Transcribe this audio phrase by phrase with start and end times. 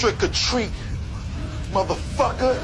[0.00, 0.70] trick or treat,
[1.72, 2.56] motherfucker.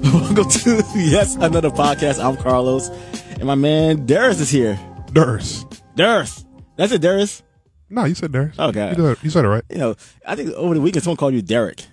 [0.14, 2.18] Welcome to yes another podcast.
[2.24, 2.88] I'm Carlos,
[3.32, 4.80] and my man Darius is here.
[5.08, 5.66] Durs.
[5.96, 6.46] Darius,
[6.76, 7.42] that's it, Darius.
[7.90, 8.58] No, you said Durs.
[8.58, 8.94] Okay.
[8.96, 9.64] You, it- you said it right.
[9.70, 9.96] You know,
[10.26, 11.84] I think over the weekend someone called you Derek.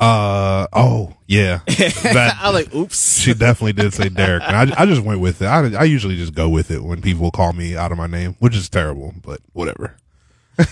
[0.00, 1.60] Uh oh yeah.
[1.66, 3.20] That I like, oops.
[3.20, 5.46] she definitely did say Derek, and I, I just went with it.
[5.46, 8.34] I, I usually just go with it when people call me out of my name,
[8.40, 9.96] which is terrible, but whatever.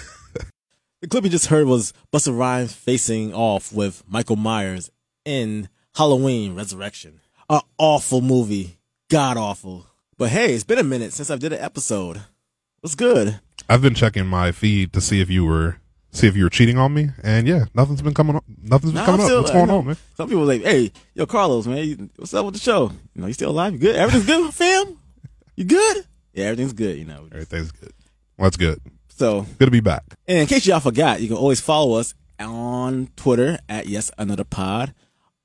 [1.00, 4.88] The clip you just heard was Busta Rhymes facing off with Michael Myers
[5.24, 7.18] in Halloween Resurrection.
[7.50, 8.78] An awful movie.
[9.10, 9.86] God awful.
[10.16, 12.22] But hey, it's been a minute since I did an episode.
[12.82, 13.40] What's good?
[13.68, 15.76] I've been checking my feed to see if you were
[16.14, 18.44] see if you were cheating on me, and yeah, nothing's been coming up.
[18.62, 19.42] Nothing's been Nah, coming still- up.
[19.44, 19.96] What's going I on, man?
[20.16, 22.92] Some people like, hey, yo, Carlos, man, you, what's up with the show?
[23.14, 23.72] You know, you still alive?
[23.72, 23.96] You good?
[23.96, 24.96] Everything's good, fam?
[25.56, 26.04] You good?
[26.34, 27.26] Yeah, everything's good, you know.
[27.32, 27.92] Everything's good.
[28.36, 28.78] Well, that's good.
[29.08, 30.02] So, Good to be back.
[30.26, 34.44] and in case y'all forgot, you can always follow us on Twitter at Yes Another
[34.44, 34.92] Pod,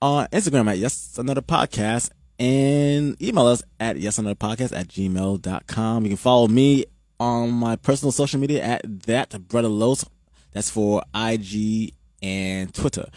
[0.01, 6.03] on Instagram at Yes Another Podcast, and email us at Yes Another Podcast at gmail.com.
[6.03, 6.85] You can follow me
[7.19, 10.05] on my personal social media at That Brother Los.
[10.51, 13.09] That's for IG and Twitter.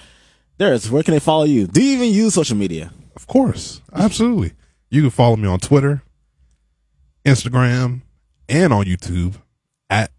[0.59, 1.67] There's where can they follow you?
[1.67, 2.93] Do you even use social media?
[3.17, 4.53] Of course, absolutely.
[4.91, 6.03] You can follow me on Twitter,
[7.25, 8.03] Instagram,
[8.49, 9.37] and on YouTube
[9.89, 10.11] at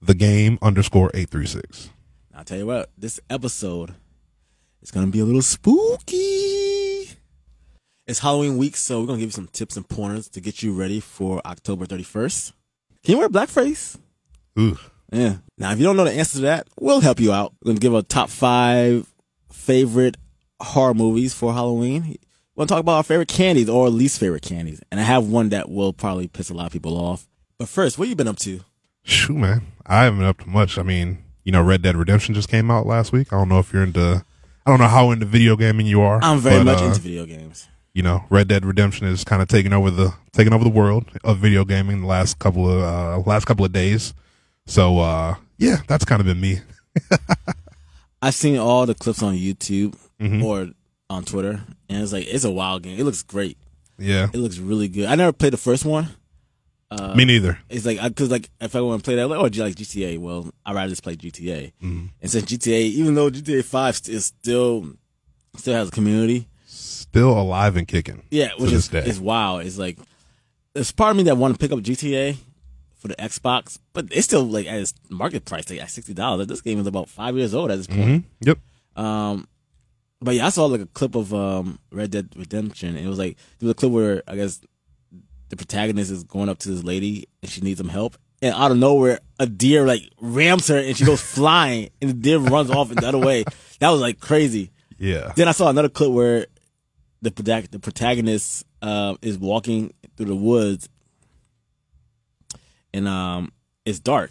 [0.00, 1.90] the game underscore eight three six.
[2.34, 3.94] I'll tell you what, this episode
[4.82, 7.10] is going to be a little spooky.
[8.06, 10.62] It's Halloween week, so we're going to give you some tips and pointers to get
[10.62, 12.52] you ready for October 31st.
[13.04, 13.98] Can you wear blackface?
[14.58, 14.78] Ooh,
[15.12, 15.36] Yeah.
[15.58, 17.52] Now, if you don't know the answer to that, we'll help you out.
[17.60, 19.06] We're going to give a top five
[19.52, 20.16] favorite
[20.60, 22.16] horror movies for Halloween.
[22.56, 24.80] We're going to talk about our favorite candies or least favorite candies.
[24.90, 27.28] And I have one that will probably piss a lot of people off.
[27.58, 28.60] But first, what you been up to?
[29.04, 30.78] shoot, man, I haven't been up to much.
[30.78, 33.32] I mean, you know, Red Dead Redemption just came out last week.
[33.32, 34.24] I don't know if you're into.
[34.66, 36.20] I don't know how into video gaming you are.
[36.22, 37.68] I'm very but, much uh, into video games.
[37.94, 41.06] You know, Red Dead Redemption is kind of taking over the taking over the world
[41.22, 44.12] of video gaming the last couple of uh, last couple of days.
[44.66, 46.60] So uh, yeah, that's kind of been me.
[48.22, 50.44] I've seen all the clips on YouTube Mm-hmm.
[50.44, 50.68] or
[51.10, 52.98] on Twitter, and it's like it's a wild game.
[52.98, 53.58] It looks great.
[53.98, 55.06] Yeah, It looks really good.
[55.06, 56.08] I never played the first one.
[56.90, 57.58] Uh, me neither.
[57.68, 59.64] It's like because like if I want to play that, I'm like oh, do you
[59.64, 60.18] like GTA?
[60.18, 61.72] Well, I'd rather just play GTA.
[61.82, 62.06] Mm-hmm.
[62.22, 64.92] And since GTA, even though GTA Five is still
[65.56, 66.46] still has a community,
[67.14, 68.22] Still alive and kicking.
[68.30, 69.04] yeah, which is day.
[69.06, 69.62] is wild.
[69.64, 69.98] It's like
[70.74, 72.36] there's part of me that want to pick up GTA
[72.96, 76.48] for the Xbox, but it's still like at its market price, like at sixty dollars.
[76.48, 78.00] This game is about five years old at this point.
[78.00, 78.24] Mhm.
[78.40, 78.58] Yep.
[78.96, 79.46] Um,
[80.20, 82.96] but yeah, I saw like a clip of um Red Dead Redemption.
[82.96, 84.60] And it was like there was a clip where I guess
[85.50, 88.72] the protagonist is going up to this lady and she needs some help, and out
[88.72, 92.70] of nowhere a deer like rams her and she goes flying, and the deer runs
[92.70, 93.44] off in the other way.
[93.78, 94.72] That was like crazy.
[94.98, 95.32] Yeah.
[95.36, 96.46] Then I saw another clip where
[97.30, 100.88] the the protagonist uh, is walking through the woods,
[102.92, 103.52] and um
[103.84, 104.30] it's dark,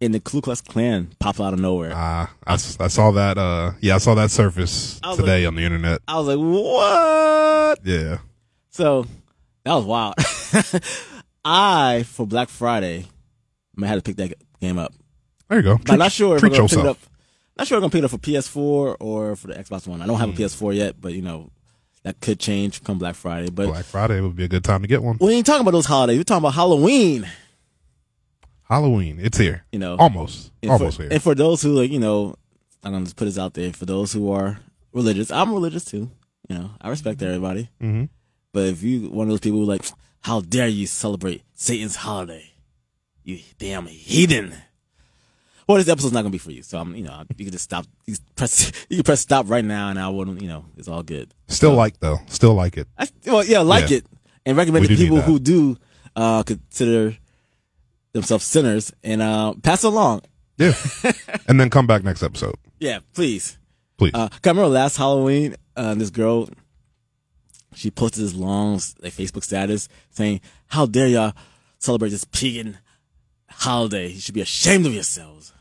[0.00, 1.92] and the Ku Klux Klan pops out of nowhere.
[1.92, 3.38] Uh, I, I saw that.
[3.38, 6.00] Uh, yeah, I saw that surface today on the internet.
[6.06, 7.78] I was like, what?
[7.84, 8.18] Yeah.
[8.70, 9.06] So
[9.64, 10.14] that was wild.
[11.44, 13.06] I for Black Friday,
[13.80, 14.92] I have to pick that game up.
[15.48, 15.78] There you go.
[15.78, 16.98] But I'm not sure if I'm treat gonna pick it up.
[17.58, 20.00] Not sure if I'm gonna pick it up for PS4 or for the Xbox One.
[20.02, 21.50] I don't have a PS4 yet, but you know
[22.04, 23.50] that could change come Black Friday.
[23.50, 25.18] But Black Friday would be a good time to get one.
[25.20, 26.18] we ain't talking about those holidays.
[26.18, 27.28] We're talking about Halloween.
[28.62, 29.64] Halloween, it's here.
[29.72, 30.50] You know, Almost.
[30.62, 31.12] And Almost for, here.
[31.12, 32.36] And for those who like, you know,
[32.82, 33.72] I'm gonna just put this out there.
[33.72, 34.58] For those who are
[34.92, 36.10] religious, I'm religious too.
[36.48, 37.68] You know, I respect everybody.
[37.80, 38.08] Mhm.
[38.52, 39.84] But if you one of those people who like,
[40.20, 42.52] how dare you celebrate Satan's holiday?
[43.24, 44.54] You damn heathen.
[45.68, 47.64] Well, this episode's not gonna be for you, so I'm, you know, you can just
[47.64, 47.86] stop.
[48.06, 50.88] You can press, you can press stop right now, and I wouldn't, you know, it's
[50.88, 51.32] all good.
[51.48, 52.18] Still like though.
[52.26, 52.88] Still like it.
[52.98, 53.98] I, well, yeah, like Yeah.
[53.98, 54.06] it,
[54.44, 55.76] and recommend to people who do
[56.16, 57.16] uh, consider
[58.12, 60.22] themselves sinners, and uh, pass it along.
[60.58, 60.74] Yeah.
[61.48, 63.58] and then come back next episode, Yeah, please.
[63.96, 64.12] please.
[64.14, 66.48] Uh, I remember last Halloween, uh, this girl,
[67.74, 71.32] she posted this long like Facebook status saying, "How dare y'all
[71.78, 72.78] celebrate this pagan
[73.52, 74.08] holiday?
[74.08, 75.52] You should be ashamed of yourselves."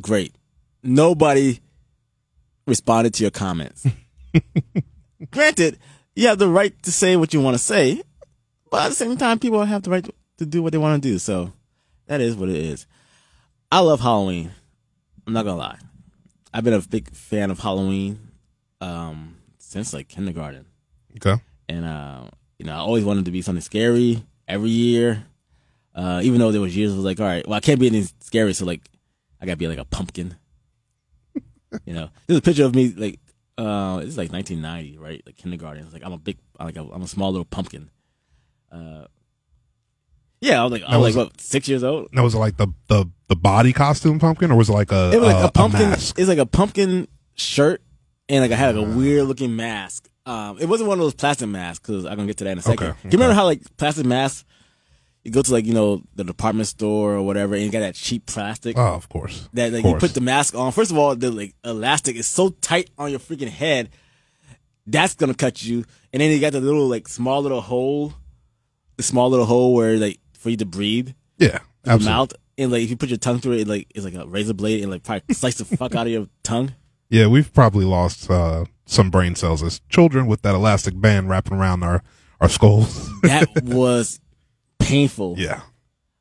[0.00, 0.34] Great.
[0.82, 1.60] Nobody
[2.66, 3.86] responded to your comments.
[5.30, 5.78] Granted,
[6.16, 8.02] you have the right to say what you want to say,
[8.70, 11.08] but at the same time, people have the right to do what they want to
[11.08, 11.18] do.
[11.18, 11.52] So
[12.06, 12.86] that is what it is.
[13.70, 14.50] I love Halloween
[15.26, 15.78] I'm not gonna lie.
[16.52, 18.18] I've been a big fan of Halloween
[18.80, 20.66] um, since like kindergarten,
[21.16, 21.40] Okay.
[21.68, 22.24] and uh,
[22.58, 25.24] you know, I always wanted to be something scary every year.
[25.94, 27.86] Uh, even though there was years, I was like, all right, well, I can't be
[27.86, 28.80] anything scary, so like,
[29.40, 30.34] I gotta be like a pumpkin.
[31.84, 33.20] you know, there's a picture of me like,
[33.58, 35.22] uh, it's like 1990, right?
[35.24, 35.84] Like kindergarten.
[35.84, 37.90] It's like I'm a big, like a, I'm a small little pumpkin.
[38.72, 39.04] Uh,
[40.40, 42.08] yeah, I was like, I was was- like what, six years old.
[42.12, 45.10] Now was it like the the the body costume pumpkin, or was it like a
[45.12, 45.92] It was like a, a pumpkin.
[45.92, 47.80] it's like a pumpkin shirt,
[48.28, 50.08] and like I had like a weird looking mask.
[50.26, 52.58] Um, it wasn't one of those plastic masks because I'm gonna get to that in
[52.58, 52.88] a second.
[52.88, 54.44] Okay, Do you remember how like plastic masks?
[55.24, 57.94] You go to like you know the department store or whatever, and you got that
[57.94, 59.48] cheap plastic Oh, of course.
[59.54, 60.70] that like of you put the mask on.
[60.72, 63.88] First of all, the like elastic is so tight on your freaking head,
[64.86, 65.84] that's gonna cut you.
[66.12, 68.12] And then you got the little like small little hole,
[68.96, 72.06] the small little hole where like for you to breathe yeah, absolutely.
[72.06, 74.26] mouth, and like if you put your tongue through it, it like it's like a
[74.26, 76.74] razor blade, and like probably slice the fuck out of your tongue.
[77.08, 81.56] Yeah, we've probably lost uh, some brain cells as children with that elastic band wrapping
[81.56, 82.02] around our
[82.40, 83.08] our skulls.
[83.22, 84.20] That was
[84.84, 85.34] painful.
[85.38, 85.62] yeah,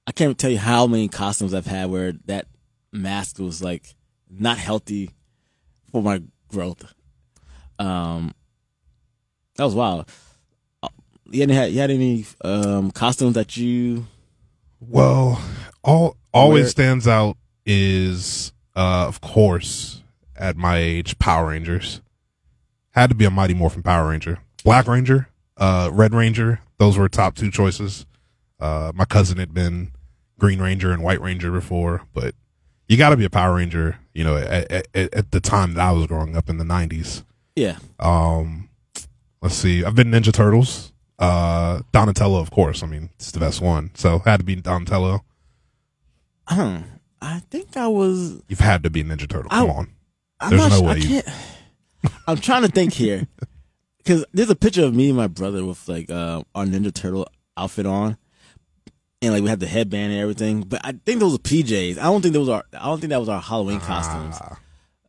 [0.07, 2.48] I can't tell you how many costumes I've had where that
[2.92, 3.95] mask was like
[4.30, 5.12] not healthy
[5.92, 6.94] for my growth.
[7.80, 8.33] Um,
[9.56, 10.10] that was wild.
[10.81, 10.89] Uh,
[11.25, 14.06] You hadn't you had any um costumes that you
[14.80, 15.42] Well,
[15.83, 20.01] all always Where- stands out is, uh, of course,
[20.36, 22.01] at my age, Power Rangers.
[22.92, 24.39] Had to be a Mighty Morphin Power Ranger.
[24.63, 26.60] Black Ranger, uh, Red Ranger.
[26.77, 28.06] Those were top two choices.
[28.63, 29.92] Uh, my cousin had been
[30.39, 32.33] Green Ranger and White Ranger before, but
[32.88, 34.00] you got to be a Power Ranger.
[34.13, 37.24] You know, at, at, at the time that I was growing up in the '90s.
[37.56, 38.69] yeah Um,
[39.42, 39.83] let's see.
[39.83, 40.92] I've been Ninja Turtles.
[41.19, 42.83] Uh, Donatello, of course.
[42.83, 43.92] I mean, it's the best one.
[43.95, 45.24] So had to be Donatello.
[46.48, 46.80] huh,
[47.21, 49.50] I think I was You've had to be Ninja Turtle.
[49.50, 49.89] Come I- on.
[50.39, 51.27] I'm There's no way I you- can't.
[52.27, 53.27] I'm trying to think here
[54.00, 57.27] because there's a picture of me and my brother with like uh, our Ninja Turtle
[57.56, 58.18] outfit on,
[59.24, 60.62] and like we had the headband and everything.
[60.62, 61.98] But I think those were PJs.
[61.98, 62.64] I don't think those are.
[62.80, 64.38] I don't think that was our Halloween costumes.
[64.40, 64.60] Ah,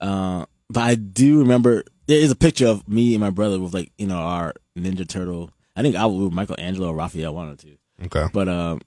[0.01, 3.75] Uh, but I do remember there is a picture of me and my brother with
[3.75, 5.51] like you know our Ninja Turtle.
[5.77, 7.77] I think I was Michelangelo or Raphael, one or two.
[8.07, 8.27] okay.
[8.33, 8.81] But um,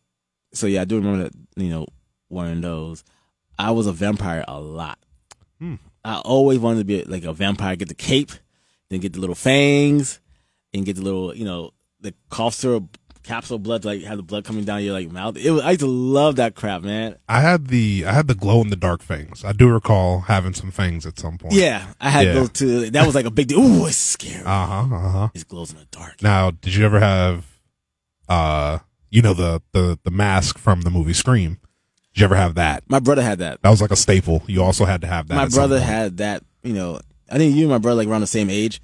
[0.54, 1.34] so yeah, I do remember that.
[1.62, 1.86] You know,
[2.30, 3.04] wearing those.
[3.60, 4.98] I was a vampire a lot.
[5.60, 5.76] Hmm.
[6.06, 7.76] I always wanted to be like a vampire.
[7.76, 8.32] Get the cape,
[8.90, 10.20] then get the little fangs,
[10.74, 12.98] and get the little you know the cough syrup
[13.28, 15.38] capsule blood, like have the blood coming down your like mouth.
[15.38, 17.18] It was, I used to love that crap, man.
[17.30, 19.44] I had the I had the glow in the dark fangs.
[19.46, 21.54] I do recall having some fangs at some point.
[21.54, 22.34] Yeah, I had Yeah.
[22.34, 22.90] those too.
[22.90, 23.60] That was like a big deal.
[23.60, 24.44] Ooh, it's scary.
[24.44, 24.96] Uh huh.
[24.96, 25.30] Uh huh.
[25.34, 26.24] it glows in the dark.
[26.24, 27.46] Now, did you ever have,
[28.30, 28.80] uh,
[29.10, 31.60] you know the the the mask from the movie Scream?
[32.14, 32.84] Did you ever have that?
[32.88, 33.62] My brother had that.
[33.62, 34.42] That was like a staple.
[34.48, 35.36] You also had to have that.
[35.36, 36.44] my brother had that.
[36.64, 38.82] You know, I think you and my brother like around the same age,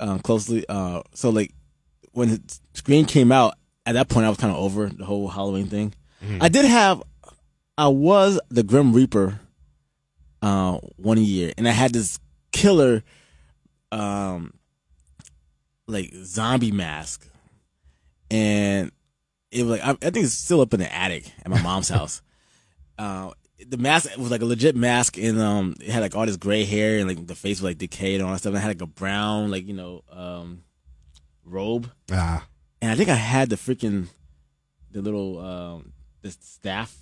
[0.00, 0.64] um, closely.
[0.68, 1.52] Uh, so like
[2.12, 2.42] when
[2.74, 3.54] Scream came out,
[3.86, 5.94] at that point I was kind of over the whole Halloween thing.
[6.40, 7.02] I did have,
[7.76, 9.40] I was the Grim Reaper,
[10.40, 12.20] uh, one year, and I had this
[12.52, 13.02] killer,
[13.90, 14.54] um,
[15.88, 17.26] like zombie mask,
[18.30, 18.90] and
[19.50, 21.88] it was like I, I think it's still up in the attic at my mom's
[21.96, 22.22] house.
[22.98, 23.30] Uh,
[23.66, 26.64] the mask was like a legit mask, and um, it had like all this gray
[26.64, 28.50] hair, and like the face was like decayed and all that stuff.
[28.50, 30.62] And it had like a brown, like you know, um,
[31.44, 32.46] robe, Ah,
[32.82, 34.08] and I think I had the freaking
[34.90, 36.94] the little um, the staff.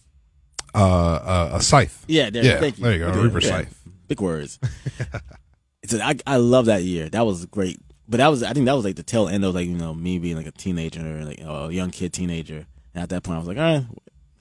[0.74, 2.04] uh, uh, a scythe.
[2.06, 2.84] Yeah, there, Yeah, thank you.
[2.84, 3.48] there you go, Okay, Reaper yeah.
[3.48, 3.82] scythe.
[4.06, 4.58] Big words.
[5.82, 7.08] it's a, I I love that year.
[7.08, 7.80] That was great.
[8.08, 9.94] But that was I think that was like the tail end of like you know
[9.94, 12.66] me being like a teenager, or like a young kid teenager.
[12.94, 13.84] And at that point, I was like, all right,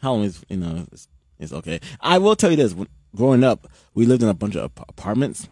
[0.01, 1.07] Halloween's you know it's,
[1.39, 1.79] it's okay.
[2.01, 4.89] I will tell you this: when, growing up, we lived in a bunch of ap-
[4.89, 5.47] apartments.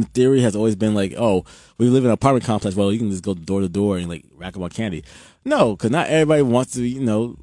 [0.00, 1.44] The theory has always been like, oh,
[1.78, 2.74] we live in an apartment complex.
[2.74, 5.04] Well, you can just go door to door and like rack up on candy.
[5.44, 7.36] No, because not everybody wants to, you know,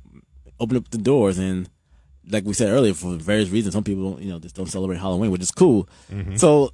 [0.59, 1.69] open up the doors and
[2.31, 5.31] like we said earlier, for various reasons, some people, you know, just don't celebrate Halloween,
[5.31, 5.89] which is cool.
[6.35, 6.71] So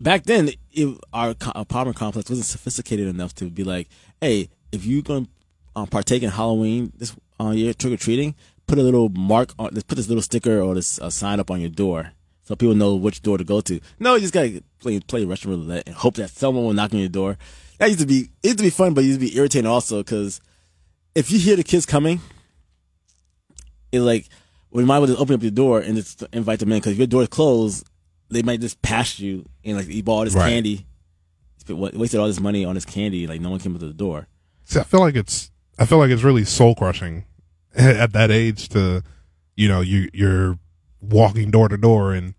[0.00, 3.88] back then, it, our apartment complex wasn't sophisticated enough to be like,
[4.20, 5.30] hey, if you're going to
[5.76, 8.34] uh, partake in Halloween this uh, year, trick or treating,
[8.66, 11.50] put a little mark on, let's put this little sticker or this uh, sign up
[11.50, 12.12] on your door
[12.44, 13.80] so people know which door to go to.
[13.98, 17.00] No, you just gotta play play Russian roulette and hope that someone will knock on
[17.00, 17.38] your door.
[17.78, 19.66] That used to be it used to be fun, but it used to be irritating
[19.66, 20.40] also because
[21.14, 22.20] if you hear the kids coming,
[23.90, 24.28] it like
[24.70, 26.98] we might well just open up your door and just invite them in because if
[26.98, 27.86] your door is closed,
[28.30, 30.48] they might just pass you and like eat all this Right.
[30.50, 30.86] candy,
[31.68, 34.26] wasted all this money on this candy, like no one came up to the door.
[34.64, 37.24] See, I feel like it's I feel like it's really soul crushing
[37.74, 39.02] at that age to,
[39.56, 40.58] you know, you you're
[41.02, 42.34] walking door to door and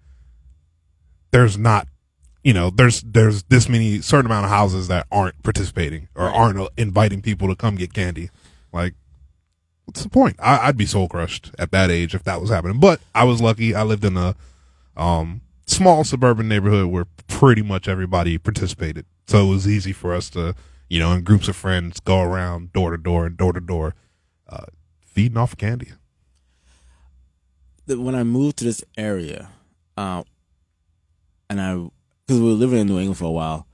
[1.32, 1.88] there's not
[2.44, 6.70] you know there's there's this many certain amount of houses that aren't participating or aren't
[6.78, 8.30] inviting people to come get candy.
[8.72, 8.94] Like
[9.86, 10.38] what's the point?
[10.40, 12.80] I, i'd be soul crushed at that age if that was happening.
[12.80, 13.76] But i was lucky.
[13.76, 14.36] I lived in a
[14.96, 19.06] um small suburban neighborhood where pretty much everybody participated.
[19.28, 20.56] So it was easy for us to
[20.90, 23.96] you know in groups of friends go around door to door and door to door
[24.48, 24.66] uh,
[25.02, 25.94] feeding off candy
[27.88, 29.50] that when I moved to this area,
[29.98, 30.24] um,
[31.50, 31.76] and I
[32.26, 33.68] because we were living in New England for a while,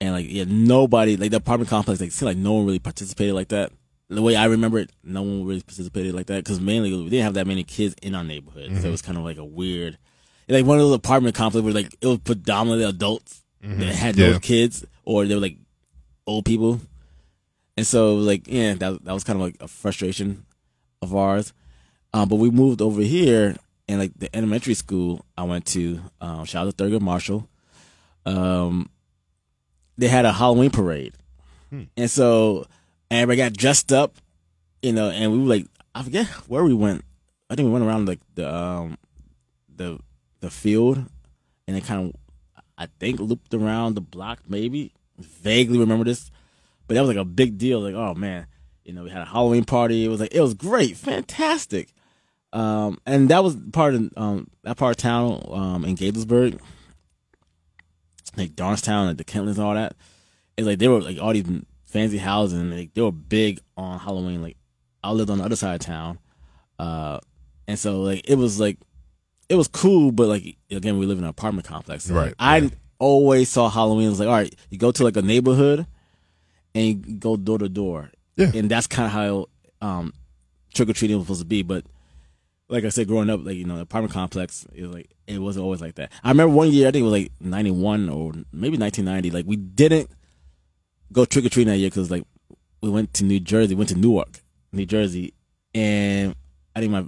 [0.00, 3.34] and like yeah, nobody like the apartment complex like seemed like no one really participated
[3.34, 3.72] like that.
[4.08, 7.24] The way I remember it, no one really participated like that because mainly we didn't
[7.24, 9.96] have that many kids in our neighborhood, so it was kind of like a weird,
[10.48, 14.30] like one of those apartment complexes where like it was predominantly adults that had Yeah.
[14.32, 15.56] those kids, or they were like
[16.26, 16.80] old people,
[17.78, 20.44] and so like yeah, that that was kind of like a frustration
[21.00, 21.52] of ours.
[22.14, 23.56] Um, but we moved over here,
[23.88, 27.48] and like the elementary school I went to, um, shout out to Thurgood Marshall.
[28.24, 28.88] Um,
[29.98, 31.14] they had a Halloween parade,
[31.96, 32.66] and so
[33.10, 34.14] everybody got dressed up,
[34.80, 37.04] you know, and we were like, I forget where we went.
[37.50, 38.96] I think we went around like the um,
[39.74, 39.98] the
[40.38, 41.04] the field,
[41.66, 44.38] and it kind of, I think, looped around the block.
[44.48, 46.30] Maybe vaguely remember this,
[46.86, 47.80] but that was like a big deal.
[47.80, 48.46] Like, oh man,
[48.84, 50.04] you know, we had a Halloween party.
[50.04, 51.88] It was like it was great, fantastic.
[52.54, 56.60] Um, and that was part of um that part of town um in Gaithersburg,
[58.36, 59.96] like Darnestown, like the Kentlands and all that.
[60.56, 61.46] It's like they were like all these
[61.84, 64.40] fancy houses and like they were big on Halloween.
[64.40, 64.56] Like
[65.02, 66.18] I lived on the other side of town,
[66.78, 67.18] uh,
[67.66, 68.78] and so like it was like
[69.48, 72.04] it was cool, but like again, we live in an apartment complex.
[72.04, 75.16] So, like, Right, I always saw Halloween was like, all right, you go to like
[75.16, 75.86] a neighborhood
[76.74, 78.10] and you go door to door.
[78.36, 78.50] Yeah.
[78.54, 79.46] And that's kind of how
[79.80, 80.12] um,
[80.72, 81.62] trick or treating was supposed to be.
[81.62, 81.84] But
[82.68, 85.38] like I said, growing up, like you know, the apartment complex, it was like it
[85.38, 86.12] wasn't always like that.
[86.22, 89.30] I remember one year, I think it was like ninety one or maybe nineteen ninety.
[89.30, 90.10] Like we didn't
[91.12, 92.24] go trick or treating that year because like
[92.80, 94.40] we went to New Jersey, went to Newark,
[94.72, 95.34] New Jersey,
[95.74, 96.34] and
[96.74, 97.06] I think my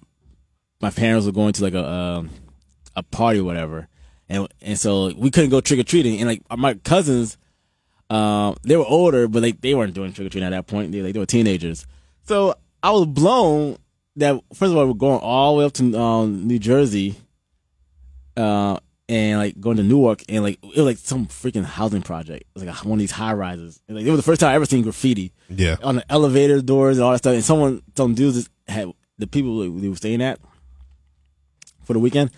[0.80, 2.30] my parents were going to like a um,
[2.94, 3.88] a party or whatever,
[4.28, 7.38] and and so we couldn't go trick or treating, and like my cousins,
[8.10, 10.92] um, they were older, but like they weren't doing trick or treating at that point.
[10.92, 11.86] They like they were teenagers,
[12.24, 13.78] so I was blown
[14.16, 17.16] that first of all we're going all the way up to um, New Jersey,
[18.36, 22.42] uh, and like going to Newark, and like it was like some freaking housing project.
[22.42, 23.80] It was like one of these high rises.
[23.88, 26.60] And, like it was the first time I ever seen graffiti yeah on the elevator
[26.60, 27.34] doors and all that stuff.
[27.34, 30.40] And someone, some dudes just had the people that we were staying at
[31.84, 32.30] for the weekend.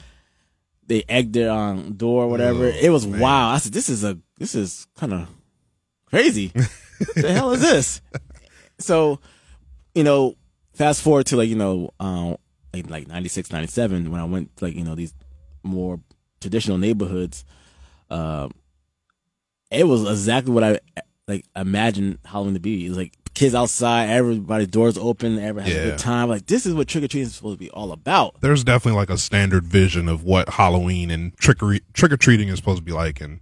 [0.86, 2.64] They egged their um, door or whatever.
[2.64, 3.20] Oh, it was man.
[3.20, 3.50] wow.
[3.50, 5.28] I said, "This is a this is kind of
[6.06, 6.50] crazy.
[6.54, 8.00] what the hell is this?"
[8.80, 9.18] So,
[9.92, 10.36] you know,
[10.78, 12.36] fast forward to like you know, um,
[12.72, 15.12] like like 96, 97, when I went to, like you know these
[15.62, 16.00] more
[16.40, 17.44] traditional neighborhoods.
[18.10, 18.52] Um,
[19.70, 20.78] it was exactly what I
[21.26, 22.86] like imagined Halloween to be.
[22.86, 26.28] It was like kids outside, everybody's doors open, everybody has a good time.
[26.28, 28.40] Like this is what trick or treating is supposed to be all about.
[28.40, 32.48] there's definitely like a standard vision of what Halloween and trick or trick or treating
[32.48, 33.40] is supposed to be like, and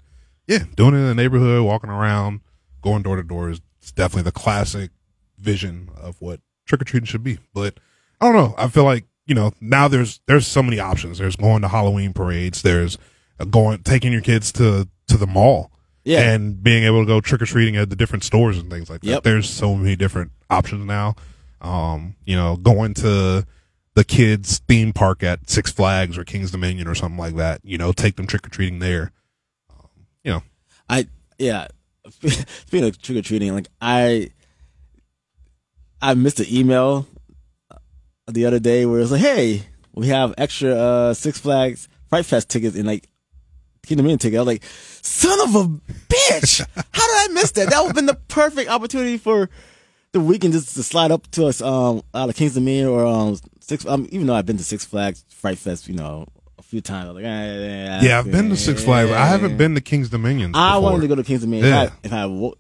[0.49, 2.41] yeah, doing it in the neighborhood, walking around,
[2.83, 3.61] going door to door is
[3.95, 4.91] definitely the classic
[5.39, 7.39] vision of what trick or treating should be.
[7.55, 7.79] But
[8.21, 8.55] I don't know.
[8.59, 11.19] I feel like you know now there's there's so many options.
[11.19, 12.63] There's going to Halloween parades.
[12.63, 12.99] There's
[13.41, 15.71] uh, going taking your kids to to the mall.
[16.05, 16.21] Yeah.
[16.21, 19.01] And being able to go trick or treating at the different stores and things like
[19.01, 19.09] that.
[19.09, 19.23] Yep.
[19.25, 21.17] There's so many different options now.
[21.61, 23.45] Um, you know, going to
[23.97, 27.61] the kids theme park at Six Flags or King's Dominion or something like that.
[27.65, 29.11] You know, take them trick or treating there.
[29.69, 29.89] Um,
[30.23, 30.43] you know,
[30.89, 31.09] I
[31.39, 31.67] yeah.
[32.21, 34.31] Speaking of trick or treating, like I,
[36.01, 37.07] I missed an email
[38.27, 39.63] the other day where it was like, "Hey,
[39.95, 43.09] we have extra uh, Six Flags Fright Fest tickets and like
[43.87, 44.65] Kings Dominion ticket." I was like,
[45.03, 45.65] "Son of a
[46.09, 46.61] bitch!
[46.93, 47.71] How did I miss that?
[47.71, 49.49] That would have been the perfect opportunity for
[50.13, 53.39] the weekend just to slide up to us um out of King's Dominion or um
[53.61, 53.85] Six.
[53.85, 56.27] Um, even though I've been to Six Flags Fright Fest, you know,
[56.59, 57.07] a few times.
[57.07, 59.11] I was like, eh, yeah, I've been to Six Flags.
[59.11, 60.55] I haven't been to King's Dominion.
[60.55, 61.69] I wanted to go to Kings Dominion.
[61.69, 61.83] Yeah.
[61.85, 62.55] If I, if I let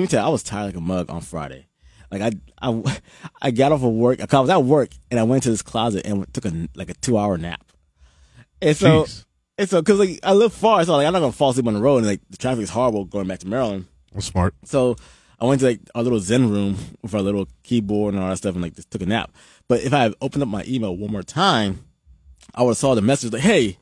[0.00, 1.66] me tell you, I was tired like a mug on Friday.
[2.20, 2.98] Like I, I,
[3.42, 4.20] I got off of work.
[4.20, 6.94] I was at work and I went to this closet and took a like a
[6.94, 7.64] two hour nap.
[8.62, 9.24] And so, Jeez.
[9.58, 11.74] and so, cause like I live far, so like I'm not gonna fall asleep on
[11.74, 13.86] the road and like the traffic is horrible going back to Maryland.
[14.12, 14.54] That's smart.
[14.64, 14.96] So
[15.40, 18.38] I went to like our little Zen room with our little keyboard and all that
[18.38, 19.30] stuff and like just took a nap.
[19.68, 21.84] But if I had opened up my email one more time,
[22.54, 23.76] I would have saw the message like, "Hey,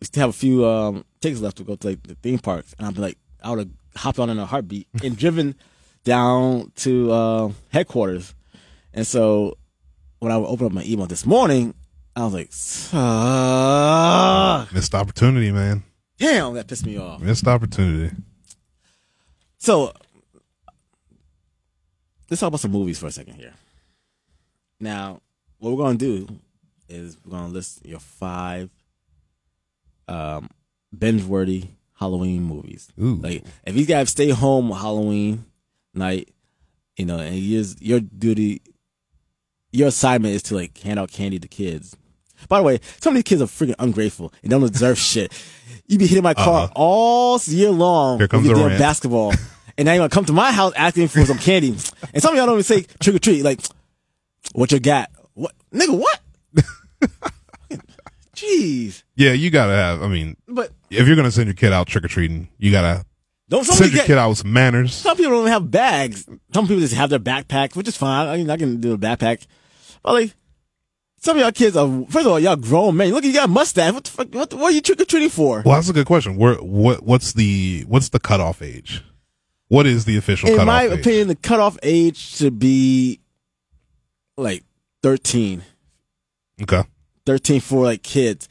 [0.00, 2.74] we still have a few um, tickets left to go to like the theme parks,"
[2.78, 5.56] and I'd be like, I would have hopped on in a heartbeat and driven
[6.04, 8.34] down to uh, headquarters.
[8.92, 9.56] And so
[10.18, 11.74] when I would open up my email this morning,
[12.16, 13.00] I was like, "Suck."
[14.72, 15.84] Missed opportunity, man.
[16.18, 17.20] damn, that pissed me off.
[17.22, 18.14] Missed opportunity.
[19.58, 19.92] So
[22.28, 23.52] let's talk about some movies for a second here.
[24.80, 25.20] Now,
[25.58, 26.26] what we're gonna do
[26.88, 28.70] is we're gonna list your five
[30.08, 30.48] um
[30.96, 32.88] binge-worthy Halloween movies.
[33.00, 33.16] Ooh.
[33.16, 35.44] Like if you guys stay home Halloween
[35.94, 36.28] night,
[36.96, 38.62] you know, and your your duty,
[39.72, 41.96] your assignment is to like hand out candy to kids.
[42.48, 45.32] By the way, some of these kids are freaking ungrateful and don't deserve shit.
[45.86, 46.72] You be hitting my car Uh-huh.
[46.76, 48.80] all year long Here comes with your the damn rant.
[48.80, 49.32] basketball,
[49.78, 51.76] and now you to come to my house asking for some candy.
[52.14, 53.42] And some of y'all don't even say trick or treat.
[53.42, 53.60] Like,
[54.52, 55.10] what you got?
[55.34, 55.98] What nigga?
[55.98, 56.20] What?
[58.34, 59.02] Jeez.
[59.16, 60.02] Yeah, you gotta have.
[60.02, 63.04] I mean, But if you're gonna send your kid out trick or treating, you gotta
[63.50, 64.94] don't send somebody your get, kid out with some manners.
[64.94, 66.24] Some people don't even have bags.
[66.54, 68.28] Some people just have their backpack, which is fine.
[68.28, 69.44] I mean, I can do a backpack.
[70.04, 70.34] But like,
[71.18, 73.10] some of y'all kids are, first of all, y'all grown men.
[73.10, 73.92] Look, you got a mustache.
[73.92, 74.28] What the fuck?
[74.32, 75.62] What, what are you trick or treating for?
[75.66, 76.36] Well, that's a good question.
[76.36, 79.02] Where what what's the what's the cutoff age?
[79.66, 80.60] What is the official cutoff age?
[80.60, 81.00] In cutoff my age?
[81.00, 83.20] opinion, the cutoff age should be
[84.36, 84.62] like
[85.02, 85.62] 13.
[86.62, 86.84] Okay.
[87.26, 88.48] 13 for like kids.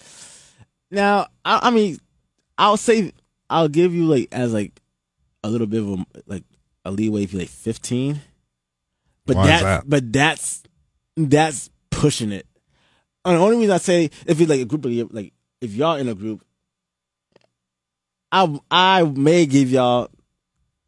[0.91, 1.99] Now, I, I mean,
[2.57, 3.13] I'll say,
[3.49, 4.79] I'll give you like, as like
[5.43, 6.43] a little bit of a, like
[6.86, 8.22] a leeway if you're like 15.
[9.25, 10.63] But Why is that, but that's,
[11.15, 12.46] that's pushing it.
[13.25, 15.98] And the only reason I say if it's like a group of like if y'all
[15.98, 16.43] in a group,
[18.31, 20.10] I I may give y'all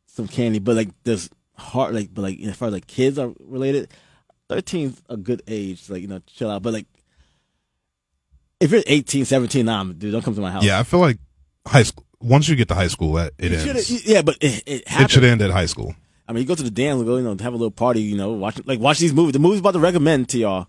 [0.07, 3.33] some candy, but like this hard like but like as far as like kids are
[3.39, 3.89] related,
[4.49, 6.63] 13's a good age like you know chill out.
[6.63, 6.87] But like
[8.59, 10.63] if you're 18, 17, nah, dude, don't come to my house.
[10.63, 11.17] Yeah, I feel like
[11.67, 12.00] high school.
[12.21, 14.05] Once you get to high school, that it You ends.
[14.07, 15.95] yeah, but it, it It should end at high school.
[16.27, 18.15] I mean, you go to the dance, go, you know, have a little party, you
[18.15, 19.33] know, watch like watch these movies.
[19.33, 20.67] The movies about to recommend to y'all.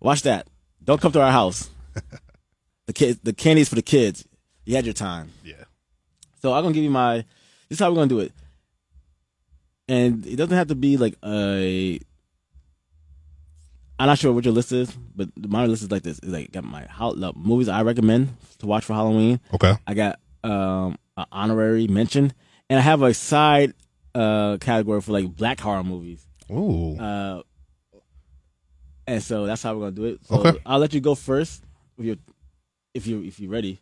[0.00, 0.46] Watch that.
[0.84, 1.70] Don't come to our house.
[2.86, 4.26] the kids, the candies for the kids.
[4.64, 5.30] You had your time.
[5.44, 5.54] Yeah.
[6.42, 7.16] So I'm gonna give you my.
[7.68, 8.32] This is how we're gonna do it.
[9.88, 11.98] And it doesn't have to be like a.
[13.98, 16.18] I'm not sure what your list is, but my list is like this.
[16.18, 19.40] It's like got my how, movies I recommend to watch for Halloween.
[19.52, 19.76] Okay.
[19.86, 22.32] I got um an honorary mention,
[22.68, 23.74] and I have a side
[24.14, 26.26] uh category for like black horror movies.
[26.50, 26.96] Ooh.
[26.98, 27.42] Uh,
[29.06, 30.24] and so that's how we're gonna do it.
[30.26, 30.58] So Okay.
[30.66, 31.64] I'll let you go first
[31.96, 32.16] with your
[32.94, 33.80] if you if you're ready.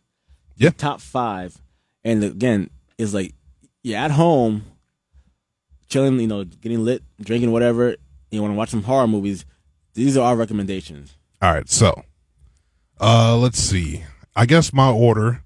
[0.57, 0.71] Yeah.
[0.71, 1.57] Top five,
[2.03, 3.33] and again, it's like
[3.81, 4.63] you're at home,
[5.87, 7.95] chilling, you know, getting lit, drinking whatever.
[8.31, 9.45] You want to watch some horror movies.
[9.93, 11.15] These are our recommendations.
[11.41, 11.67] All right.
[11.69, 12.03] So,
[12.99, 14.03] uh, let's see.
[14.35, 15.43] I guess my order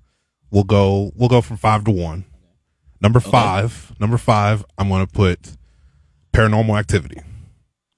[0.54, 1.12] will go.
[1.16, 2.24] We'll go from five to one.
[3.02, 3.92] Number five.
[4.00, 4.64] Number five.
[4.78, 5.58] I'm going to put
[6.32, 7.18] Paranormal Activity.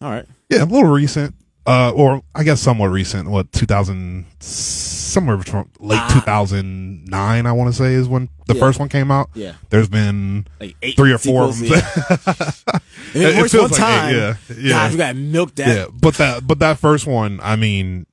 [0.01, 0.25] All right.
[0.49, 1.35] Yeah, a little recent.
[1.67, 3.29] Uh, or I guess somewhat recent.
[3.29, 4.25] What 2000?
[4.39, 7.45] Somewhere between late 2009.
[7.45, 8.59] I want to say is when the Yeah.
[8.59, 9.29] first one came out.
[9.33, 9.53] Yeah.
[9.69, 11.67] There's been Like eight three or four of them.
[11.69, 12.51] yeah.
[13.15, 14.69] It- it, works feels one like time, eight, yeah, yeah.
[14.69, 15.67] God, you got milked that.
[15.69, 18.05] yeah, but that but that first one, I mean,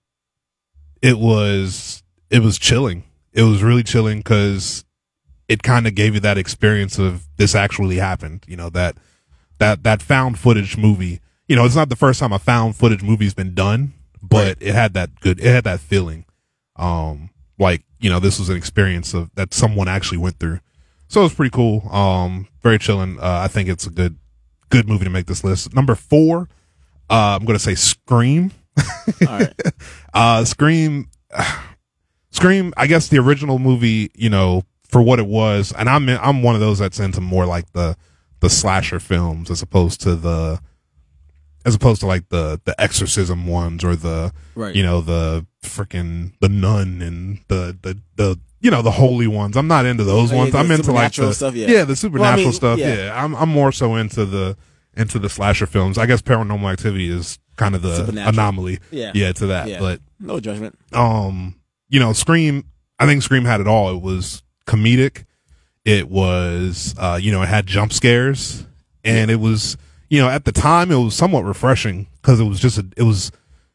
[1.02, 3.02] it was it was chilling.
[3.32, 4.84] It was really chilling because
[5.48, 8.44] it kind of gave you that experience of this actually happened.
[8.46, 8.96] You know that
[9.58, 11.20] that that found footage movie.
[11.48, 13.92] You know, it's not the first time a found footage movie's been done,
[14.22, 15.40] but it had that good.
[15.40, 16.24] It had that feeling.
[16.76, 20.60] Um, like you know, this was an experience of that someone actually went through.
[21.08, 21.88] So it was pretty cool.
[21.94, 23.18] Um, very chilling.
[23.18, 24.16] Uh, I think it's a good
[24.70, 25.74] good movie to make this list.
[25.74, 26.48] Number four,
[27.10, 28.52] uh, I'm gonna say Scream.
[28.78, 29.52] All right.
[30.14, 31.10] Uh, Scream,
[32.32, 32.74] Scream.
[32.76, 36.54] I guess the original movie, you know, for what it was, and I'm I'm one
[36.54, 37.96] of those that's into more like the
[38.40, 40.58] the slasher films as opposed to the
[41.64, 44.74] as opposed to like the the exorcism ones or the Right.
[44.74, 49.56] you know the freaking the nun and the the the you know the holy ones.
[49.56, 50.54] I'm not into those Oh, yeah, ones.
[50.54, 51.84] I'm into like the stuff, yeah.
[51.84, 52.78] the supernatural mean, stuff.
[52.78, 52.94] yeah.
[52.96, 53.24] Yeah.
[53.24, 54.56] I'm I'm more so into the
[54.96, 55.96] into the slasher films.
[55.98, 58.78] I guess Paranormal Activity is kind of the anomaly.
[58.90, 59.12] Yeah.
[59.14, 59.68] yeah, to that.
[59.68, 59.78] Yeah.
[59.80, 60.78] But No judgment.
[60.92, 61.54] um,
[61.92, 62.64] you know, Scream.
[62.98, 63.94] I think Scream had it all.
[63.94, 65.24] It was comedic.
[65.84, 68.66] It was, uh, you know, it had jump scares,
[69.04, 69.76] and it was,
[70.08, 73.02] you know, at the time it was somewhat refreshing because it was just a, it
[73.02, 73.30] was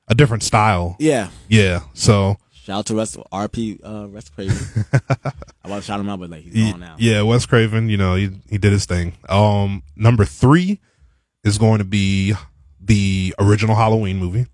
[0.08, 0.96] a different style.
[1.00, 1.30] Yeah.
[1.50, 1.82] Yeah.
[1.94, 4.58] So Shout out to Rest RP uh Rest Craven.
[5.64, 6.96] I want to shout him out, but like he's y- gone now.
[6.98, 9.14] yeah, Wes Craven, you know, he he did his thing.
[9.30, 10.80] Um, number three
[11.44, 12.34] is going to be
[12.80, 14.48] the original Halloween movie.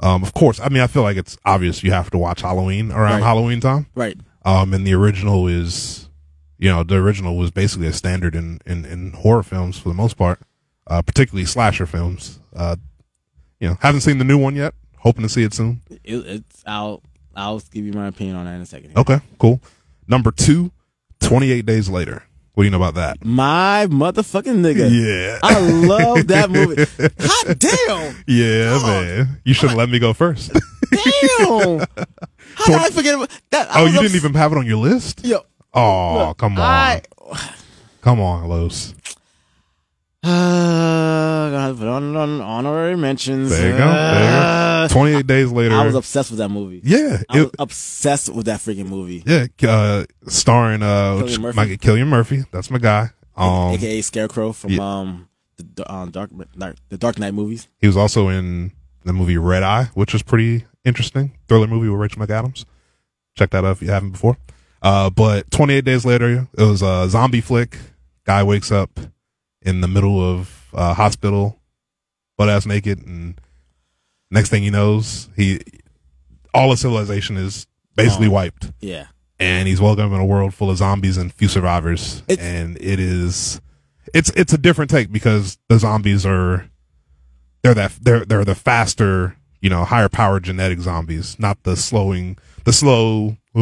[0.00, 2.90] Um, of course, I mean, I feel like it's obvious you have to watch Halloween
[2.90, 3.22] around Right.
[3.22, 3.86] Halloween time.
[3.94, 4.16] Right.
[4.44, 6.08] Um, and the original is,
[6.58, 9.94] you know, the original was basically a standard in, in, in horror films for the
[9.94, 10.40] most part,
[10.86, 12.40] uh, particularly slasher films.
[12.56, 12.76] Uh,
[13.58, 14.74] you know, haven't seen the new one yet.
[14.98, 15.82] Hoping to see it soon.
[15.90, 17.02] It, it's out
[17.36, 18.96] I'll give you my opinion on that in a second.
[18.96, 19.60] Okay, cool.
[20.08, 20.72] Number two,
[21.20, 22.24] 28 Days Later.
[22.60, 23.24] What do you know about that?
[23.24, 24.90] My motherfucking nigga.
[24.92, 25.38] Yeah.
[25.42, 26.84] I love that movie.
[27.18, 28.16] Hot damn.
[28.26, 29.40] yeah, man.
[29.46, 30.52] You should have let me go first.
[30.90, 31.78] Damn.
[32.56, 33.74] How did I forget about that?
[33.74, 35.24] I oh, you ups- didn't even have it on your list?
[35.24, 35.40] Yo.
[35.72, 36.60] Oh, look, come on.
[36.60, 37.02] I,
[38.02, 38.94] Come on, Los.
[40.22, 43.50] Uh, gonna put on, on honorary mentions.
[43.50, 43.86] There you go.
[43.86, 44.92] There you Uh, go.
[44.94, 45.74] 28 Days Later.
[45.74, 46.80] I was obsessed with that movie.
[46.84, 47.22] yeah.
[47.28, 49.22] I was obsessed with that freaking movie.
[49.26, 49.46] yeah.
[49.68, 51.56] Uh, starring, uh, Cillian Murphy.
[51.56, 52.44] Mike, Cillian Murphy.
[52.52, 53.10] That's my guy.
[53.36, 54.82] Um, AKA Scarecrow from yeah.
[55.00, 57.68] um the the, um, Dark Dark- the Dark Knight movies.
[57.78, 58.72] he was also in
[59.04, 61.32] the movie Red Eye, which was pretty interesting.
[61.48, 62.66] Thriller movie with Rachel McAdams.
[63.38, 64.36] Check that out if you haven't before.
[64.82, 67.78] Uh, but 28 days later, it was a zombie flick.
[68.24, 68.98] Guy wakes up
[69.62, 71.58] in the middle of uh, hospital,
[72.38, 73.40] butt ass naked, and
[74.30, 75.60] next thing he knows, he
[76.54, 78.30] all of civilization is basically Oh.
[78.32, 79.06] wiped, Yeah.
[79.38, 82.22] and he's welcome in a world full of zombies and few survivors.
[82.28, 83.60] It's- and it is,
[84.14, 86.68] it's it's a different take because the zombies are
[87.62, 92.38] they're that they're they're the faster, you know, higher powered genetic zombies, not the slowing,
[92.64, 93.58] the slow uh,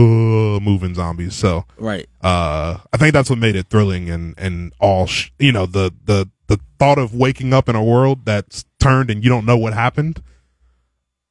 [0.61, 1.35] moving zombies.
[1.35, 2.07] So, Right.
[2.22, 5.92] uh, I think that's what made it thrilling and and all, sh- you know, the
[6.05, 9.57] the the thought of waking up in a world that's turned and you don't know
[9.57, 10.22] what happened.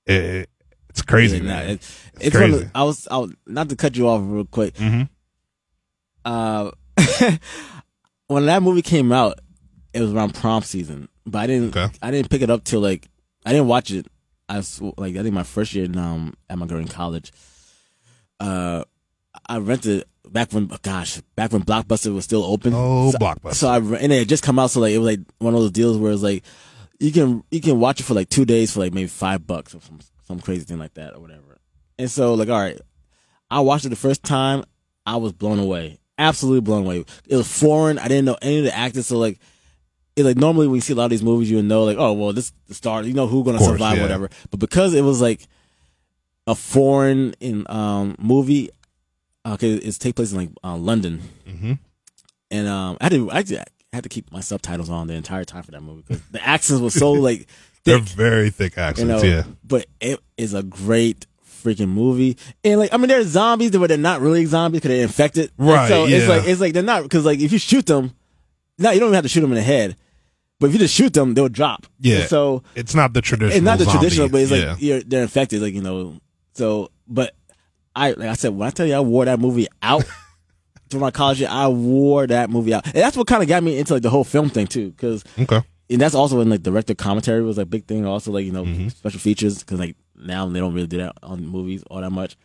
[0.05, 0.49] It,
[0.89, 1.69] it's crazy, Yeah, nah, man.
[1.69, 2.63] it- It's it's crazy.
[2.63, 4.73] of, I was I was, not to cut you off real quick.
[4.75, 5.03] Mm-hmm.
[6.25, 6.71] Uh,
[8.27, 9.39] when that movie came out,
[9.93, 11.93] it was around prom season, but I didn't Okay.
[12.01, 13.07] I didn't pick it up till like
[13.45, 14.07] I didn't watch it.
[14.49, 17.31] I was like I think my first year in, um at my girl in college.
[18.39, 18.83] Uh,
[19.47, 22.73] I rented back when gosh back when Blockbuster was still open.
[22.75, 23.53] Oh, so, Blockbuster.
[23.53, 25.59] So I and it had just come out, so like it was like one of
[25.59, 26.43] those deals where it's like
[26.99, 29.73] you can you can watch it for like two days for like maybe five bucks
[29.73, 31.57] or some some crazy thing like that or whatever.
[31.97, 32.79] And so like all right,
[33.49, 34.63] I watched it the first time.
[35.05, 37.05] I was blown away, absolutely blown away.
[37.27, 37.97] It was foreign.
[37.97, 39.39] I didn't know any of the actors, so like.
[40.15, 42.11] It's like normally when you see a lot of these movies, you know, like, oh
[42.13, 44.01] well, this the star, you know who's gonna course, survive, yeah.
[44.01, 44.31] whatever.
[44.49, 45.47] But because it was like
[46.47, 48.69] a foreign in um movie,
[49.45, 51.73] okay, it's take place in like uh, London, hmm
[52.49, 53.43] and um, I had to I
[53.91, 56.81] had to keep my subtitles on the entire time for that movie because the accents
[56.81, 57.47] were so like
[57.83, 59.07] They're very thick you accents.
[59.23, 59.27] know.
[59.29, 59.43] yeah.
[59.63, 61.25] But it is a great
[61.63, 65.03] freaking movie, and like I mean, there's zombies, but they're not really zombies because they're
[65.03, 65.51] infected.
[65.57, 68.13] And Right, So it's like it's like they're not because like if you shoot them,
[68.77, 69.95] now you don't even have to shoot them in the head.
[70.59, 71.85] But if you just shoot them, they'll drop.
[71.99, 72.19] Yeah.
[72.21, 73.55] And so It's not the traditional.
[73.57, 73.99] it's not the zombie.
[73.99, 74.75] traditional, but it's like Yeah.
[74.79, 76.15] you're, they're infected, like you know.
[76.57, 77.35] So, but
[77.95, 80.03] I like I said when I tell you I wore that movie out
[80.89, 83.61] through my college year, I wore that movie out, and that's what kind of got
[83.63, 85.61] me into like the whole film thing too, because okay.
[85.89, 88.05] and that's also when like director commentary was a big thing.
[88.05, 88.91] Also, like you know Mhm.
[88.91, 92.35] special features because like now they don't really do that on movies all that much.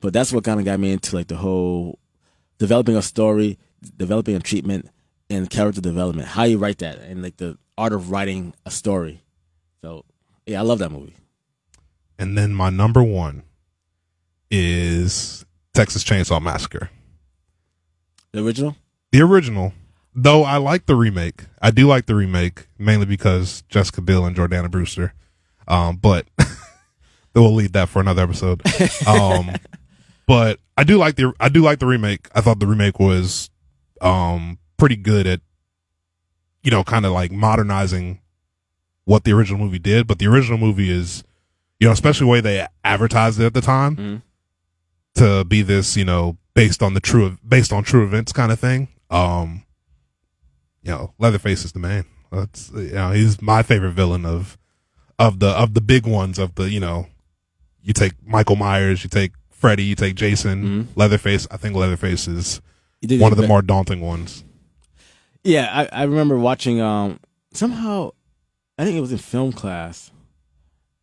[0.00, 1.98] But that's what kind of got me into like the whole
[2.58, 3.58] developing a story,
[3.96, 4.88] developing a treatment,
[5.28, 6.26] and character development.
[6.28, 9.22] How you write that, and like the art of writing a story.
[9.82, 10.04] So
[10.46, 11.14] yeah, I love that movie.
[12.20, 13.44] And then my number one
[14.50, 16.90] is Texas Chainsaw Massacre.
[18.32, 18.76] The original.
[19.10, 19.72] The original,
[20.14, 21.46] though I like the remake.
[21.62, 25.14] I do like the remake mainly because Jessica Biel and Jordana Brewster.
[25.66, 26.26] Um, but
[27.34, 28.62] we'll leave that for another episode.
[29.06, 29.52] Um,
[30.26, 32.28] but I do like the I do like the remake.
[32.34, 33.48] I thought the remake was
[34.02, 35.40] um pretty good at
[36.62, 38.20] you know kind of like modernizing
[39.04, 40.06] what the original movie did.
[40.06, 41.24] But the original movie is
[41.80, 44.22] you know especially the way they advertised it at the time Mhm.
[45.16, 48.60] to be this you know based on the true based on true events kind of
[48.60, 48.88] thing.
[49.10, 49.64] Um,
[50.82, 52.04] you know, Leatherface is the man.
[52.30, 54.56] That's you know he's my favorite villain of
[55.18, 57.06] of the of the big ones of the you know
[57.82, 60.86] you take Michael Myers, you take Freddy, you take Jason, Mhm.
[60.96, 61.46] Leatherface.
[61.50, 62.60] I think Leatherface is
[63.02, 64.44] one of the more daunting ones.
[65.44, 66.80] Yeah, I, I remember watching.
[66.80, 67.18] Um,
[67.54, 68.10] somehow,
[68.78, 70.10] I think it was in film class.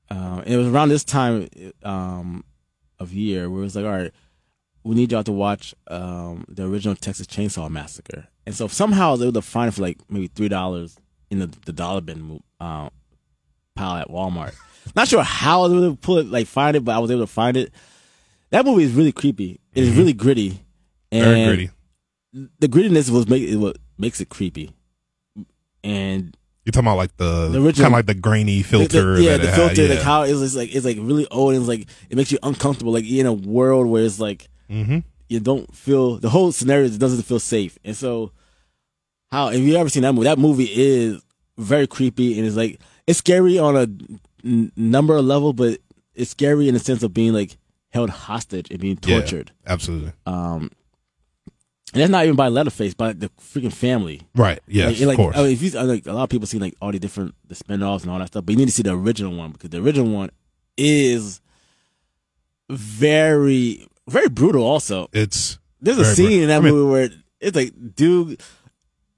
[0.10, 1.48] Um, it was around this time
[1.84, 2.44] um,
[3.00, 4.12] of year where it was like, all right,
[4.84, 8.28] we need y'all to watch um, the original Texas Chainsaw Massacre.
[8.46, 10.96] And so somehow I was able to find it for like maybe three dollars
[11.30, 12.90] in the, the dollar bin uh,
[13.76, 14.56] pile at Walmart.
[14.96, 17.12] Not sure how I was able to pull it, like find it, but I was
[17.12, 17.74] able to find it.
[18.52, 19.60] That movie is really creepy.
[19.76, 19.98] It is Mhm.
[19.98, 20.62] really gritty.
[21.12, 21.70] And Very gritty.
[22.60, 24.72] The grittiness was make is what makes it creepy.
[25.84, 26.37] And
[26.68, 29.16] You're talking about like the, The original- kind of like the grainy filter.
[29.16, 31.62] the, yeah, that the filter, had, like how it's like it's like really old and
[31.62, 32.92] it's like it makes you uncomfortable.
[32.92, 34.98] Like you're in a world where it's like hmm
[35.30, 37.78] you don't feel the whole scenario doesn't feel safe.
[37.86, 38.32] And so,
[39.32, 40.26] how if you ever seen that movie?
[40.26, 41.22] That movie is
[41.58, 43.88] very creepy and it's like it's scary on a
[44.46, 45.80] n- number of level, but
[46.16, 47.56] it's scary in the sense of being like
[47.92, 49.52] held hostage and being Yeah, tortured.
[49.66, 50.12] absolutely.
[50.26, 50.70] Um,
[51.94, 54.22] and that's not even by Leatherface, but the freaking family.
[54.36, 54.60] Right.
[54.68, 55.00] Yes.
[55.00, 55.38] like, like, of course.
[55.38, 57.56] I mean, if you like, a lot of people see like all the different the
[57.56, 59.80] spin-offs and all that stuff, but you need to see the original one because the
[59.82, 60.30] original one
[60.78, 61.40] is
[62.70, 64.64] very, very brutal.
[64.64, 66.42] Also, it's there's a scene brutal.
[66.44, 68.42] in that I mean- movie where it's like dude,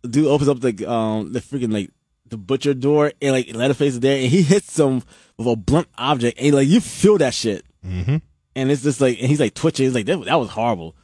[0.07, 1.89] dude opens up the um the freaking like
[2.27, 5.01] the butcher door and like Leatherface is there and he hits him
[5.37, 8.17] with a blunt object and like you feel that shit hmm
[8.55, 9.85] and it's just like and he's like twitching.
[9.85, 10.95] He's like that, that was horrible.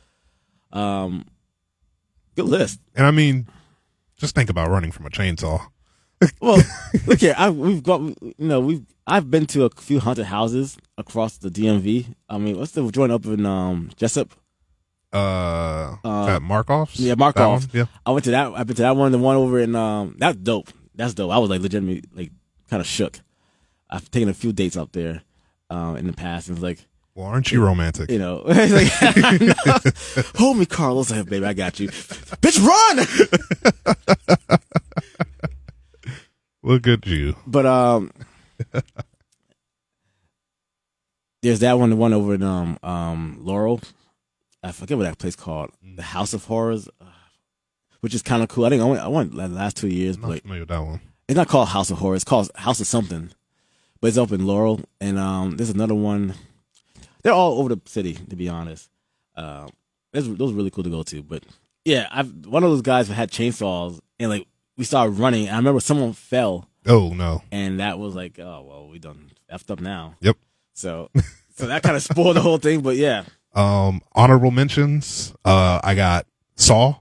[0.73, 1.25] Um,
[2.35, 2.79] good list.
[2.95, 3.47] and I mean,
[4.17, 5.67] just think about running from a chainsaw.
[6.41, 6.61] Well,
[7.07, 7.35] look here.
[7.37, 11.49] I, we've got you know we've I've been to a few haunted houses across the
[11.49, 12.15] DMV.
[12.29, 14.31] I mean, what's the joint up in um Jessup?
[15.13, 16.99] Uh, Uh, Markoff's.
[16.99, 17.61] Yeah, one?
[17.73, 17.85] Yeah.
[18.05, 18.51] I went to that.
[18.53, 19.11] I've been to that one.
[19.11, 20.69] The one over in um that's dope.
[20.95, 21.31] That's dope.
[21.31, 22.31] I was like legitimately like
[22.69, 23.19] kind of shook.
[23.89, 25.21] I've taken a few dates up there
[25.69, 26.47] um in the past.
[26.49, 28.11] and It was like Well, aren't you romantic?
[28.11, 28.73] you know, it's
[30.15, 31.11] like, hold me, Carlos.
[31.13, 31.87] I baby, I got you.
[31.87, 34.59] Bitch, run!
[36.63, 37.35] Look at you.
[37.47, 38.11] But um,
[41.41, 43.79] there's that one, the one over in um um Laurel.
[44.63, 47.05] I forget what that place called, the House of Horrors, uh,
[48.01, 48.65] which is kind of cool.
[48.65, 50.69] I think I went I went the last two years, I'm but not familiar with
[50.69, 51.01] that one.
[51.29, 52.17] it's not called House of Horrors.
[52.23, 53.29] It's called House of something,
[54.01, 54.81] but it's up in Laurel.
[54.99, 56.33] And um, there's another one.
[57.25, 58.87] They're all over the city, to be honest.
[59.35, 59.69] Um,
[60.13, 61.23] those those are really cool to go to.
[61.23, 61.43] But
[61.83, 65.47] yeah, I've one of those guys had chainsaws, and like we started running.
[65.47, 67.41] And I remember someone fell, Oh no.
[67.51, 70.13] and that was like, oh well, we done effed up now.
[70.21, 70.37] Yep.
[70.73, 71.09] So
[71.55, 72.81] so that kind of spoiled the whole thing.
[72.81, 73.23] But yeah,
[73.55, 75.33] Um, honorable mentions.
[75.43, 76.95] Uh, I got Saw.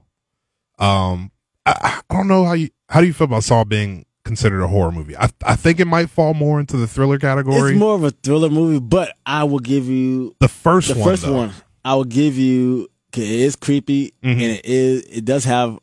[0.79, 1.31] Um,
[1.65, 4.67] I, I don't know how you how do you feel about Saw being considered a
[4.67, 5.15] horror movie?
[5.15, 7.71] I I think it might fall more into the thriller category.
[7.71, 8.79] it's more of a thriller movie.
[8.79, 11.09] But I will give you the first the one.
[11.09, 11.33] first though.
[11.37, 11.53] one.
[11.85, 12.89] I will give you.
[13.11, 14.31] 'cause It is creepy, Mhm.
[14.33, 15.03] and it is.
[15.03, 15.79] It does have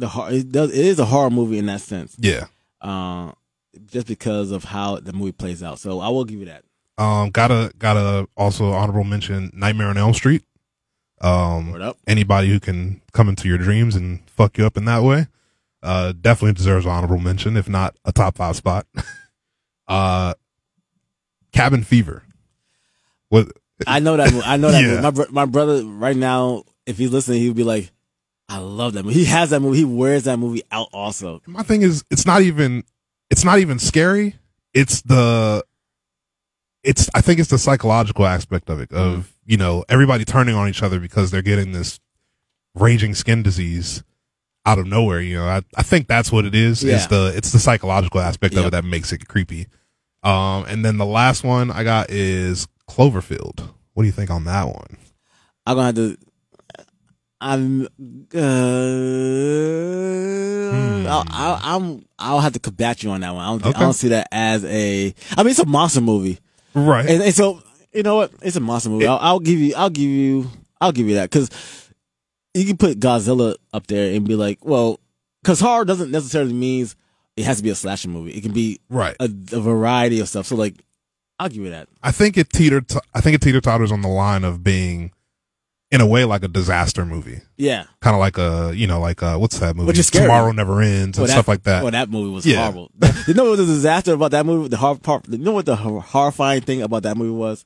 [0.00, 0.70] the hor- It does.
[0.72, 2.16] It is a horror movie in that sense.
[2.18, 2.46] Yeah.
[2.80, 3.32] Uh,
[3.86, 5.78] just because of how the movie plays out.
[5.78, 6.64] So I will give you that.
[6.98, 10.42] Um, gotta gotta also honorable mention Nightmare on Elm Street.
[11.22, 11.98] Um, up.
[12.06, 15.26] anybody who can come into your dreams and fuck you up in that way,
[15.82, 18.86] uh, definitely deserves honorable mention, if not a top five spot.
[19.88, 20.34] uh,
[21.52, 22.22] Cabin Fever.
[23.28, 23.48] What?
[23.86, 24.32] I know that.
[24.32, 24.44] movie.
[24.44, 24.82] I know that.
[24.84, 25.00] Yeah.
[25.00, 25.30] movie.
[25.32, 27.90] My my brother right now, if he's listening, he would be like,
[28.48, 29.78] "I love that movie." He has that movie.
[29.78, 30.88] He wears that movie out.
[30.92, 32.84] Also, My thing is, it's not even,
[33.30, 34.36] it's not even scary.
[34.74, 35.64] It's the,
[36.84, 37.08] it's.
[37.14, 38.90] I think it's the psychological aspect of it.
[38.90, 39.18] Mm-hmm.
[39.20, 41.98] Of you know everybody turning on each other because they're getting this
[42.74, 44.04] raging skin disease
[44.66, 45.20] out of nowhere.
[45.20, 46.84] You know, I, I think that's what it is.
[46.84, 49.66] It's the it's the psychological aspect of it that makes it creepy.
[50.22, 53.60] Um, and then the last one I got is Cloverfield.
[53.94, 54.96] What do you think on that one?
[55.66, 56.16] I'm gonna have to.
[57.42, 57.86] I'm.
[58.34, 58.38] Uh,
[61.08, 62.04] I'll, I'll, I'm.
[62.18, 63.42] I'll have to combat you on that one.
[63.44, 63.78] I don't, Okay.
[63.78, 65.14] I don't see that as a.
[65.36, 66.38] I mean, it's a monster movie,
[66.74, 67.08] Right.
[67.08, 68.32] and, and so you know what?
[68.42, 69.06] It's a monster movie.
[69.06, 69.74] I'll, I'll give you.
[69.76, 70.50] I'll give you.
[70.80, 71.50] I'll give you that because
[72.54, 74.98] you can put Godzilla up there and be like, well,
[75.42, 76.96] because horror doesn't necessarily means
[77.36, 78.32] it has to be a slasher movie.
[78.32, 79.16] It can be right.
[79.20, 80.46] a, a variety of stuff.
[80.46, 80.74] So like,
[81.38, 81.88] I'll give you that.
[82.02, 82.82] I think it teeter.
[83.14, 85.12] I think it teeter totters on the line of being,
[85.90, 87.40] in a way, like a disaster movie.
[87.56, 87.84] Yeah.
[88.02, 90.24] kind of like a you know like uh what's that movie Which is scary.
[90.26, 92.58] tomorrow never ends and Well, stuff like that Well, that movie was Yeah.
[92.62, 92.90] horrible.
[93.26, 94.68] you know what was a disaster about that movie?
[94.68, 97.64] The hor- part, you know what the hor- horrifying thing about that movie was?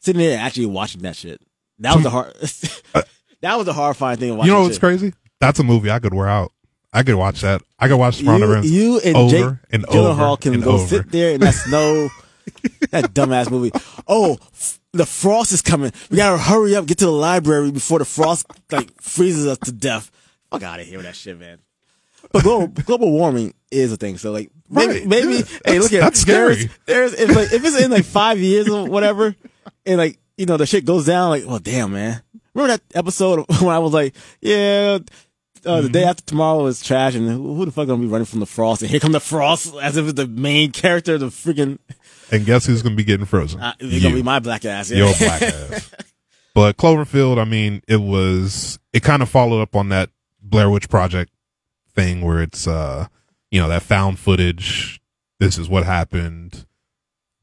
[0.00, 1.40] Sitting there actually watching that shit.
[1.78, 2.32] That was the hor-
[3.44, 4.30] That was the horrifying thing.
[4.40, 4.80] You know what's shit.
[4.80, 6.52] crazy that's a movie i could wear out
[6.92, 10.32] i could watch that i could watch tomorrow never You, and over Jake and Gyllenhaal
[10.32, 10.86] over can and go over.
[10.86, 12.08] sit there in that snow.
[12.90, 13.70] that dumbass movie.
[14.06, 15.92] Oh, f- the frost is coming.
[16.10, 19.72] We gotta hurry up, get to the library before the frost like freezes us to
[19.72, 20.10] death.
[20.50, 21.58] Fuck out of here with that shit, man.
[22.32, 24.18] But global, global warming is a thing.
[24.18, 25.06] So like maybe Right.
[25.06, 25.44] maybe Yeah.
[25.64, 26.54] hey look at that's scary.
[26.86, 29.34] There's, there's if like if it's in like five years or whatever,
[29.86, 32.22] and like you know the shit goes down like well damn man.
[32.54, 34.98] Remember that episode when I was like yeah.
[35.66, 35.92] Uh, the Mm-hmm.
[35.92, 38.44] day after tomorrow is trash, and who, who the fuck gonna be running from the
[38.46, 38.82] frost?
[38.82, 41.78] And here come the frost, as if it's the main character, of the freaking.
[42.30, 44.90] and guess who's gonna be getting frozen Uh, it's gonna be my black ass.
[44.90, 45.06] Yeah.
[45.06, 45.90] your black ass
[46.54, 50.10] but cloverfield i mean it was it kind of followed up on that
[50.42, 51.32] blair witch project
[51.94, 53.06] thing where it's uh
[53.50, 55.00] you know that found footage
[55.40, 56.66] this is what happened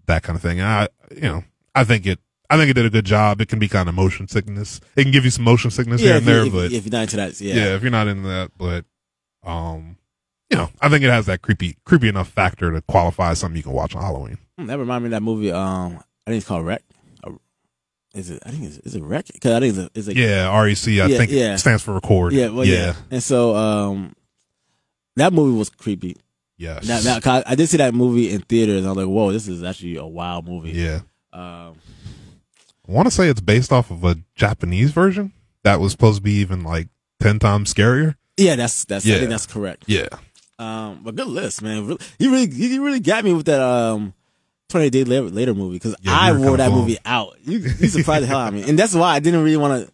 [0.06, 1.44] that kind of thing and i you know
[1.76, 2.20] i think it
[2.52, 3.40] I think it did a good job.
[3.42, 4.82] It can be kind of motion sickness.
[4.96, 6.72] It can give you some motion sickness here yeah, and if, you, there, if, but
[6.78, 7.56] if you're not into that, yeah.
[7.56, 7.76] yeah.
[7.76, 8.86] if you're not into that, but
[9.44, 9.98] um,
[10.50, 13.56] you know, I think it has that creepy, creepy enough factor to qualify as something
[13.58, 14.38] you can watch on Halloween.
[14.60, 15.52] Hmm, That reminded me of that movie.
[15.52, 16.82] Um, I think it's called REC.
[17.24, 17.32] Uh,
[18.14, 18.44] is it?
[18.46, 19.28] I think it's is it rec?
[19.32, 20.88] Because I think it's a, it's a Yeah, REC.
[20.88, 21.54] I Yeah, think yeah.
[21.54, 22.34] it stands for record.
[22.34, 22.94] yeah, well, yeah.
[23.10, 24.14] And so um,
[25.16, 26.18] that movie was creepy.
[26.58, 26.86] Yes.
[26.88, 29.32] Now, now, 'cause I did see that movie in theaters, and I was like, "Whoa,
[29.32, 31.00] this is actually a wild movie." yeah.
[31.34, 31.76] Um,
[32.88, 36.24] I want to say it's based off of a Japanese version that was supposed to
[36.24, 36.88] be even like
[37.20, 38.16] ten times scarier.
[38.38, 39.06] yeah, that's that's.
[39.06, 39.18] I Yeah.
[39.20, 39.84] think that's correct.
[39.88, 40.08] Yeah.
[40.60, 41.98] Um, but good list, man.
[42.20, 44.14] He really, he really got me with that um,
[44.70, 46.82] twenty days later, later movie because Yeah, I wore that blown.
[46.82, 47.36] movie out.
[47.44, 49.86] You, you surprised the hell out of me, and that's why I didn't really want
[49.88, 49.94] to.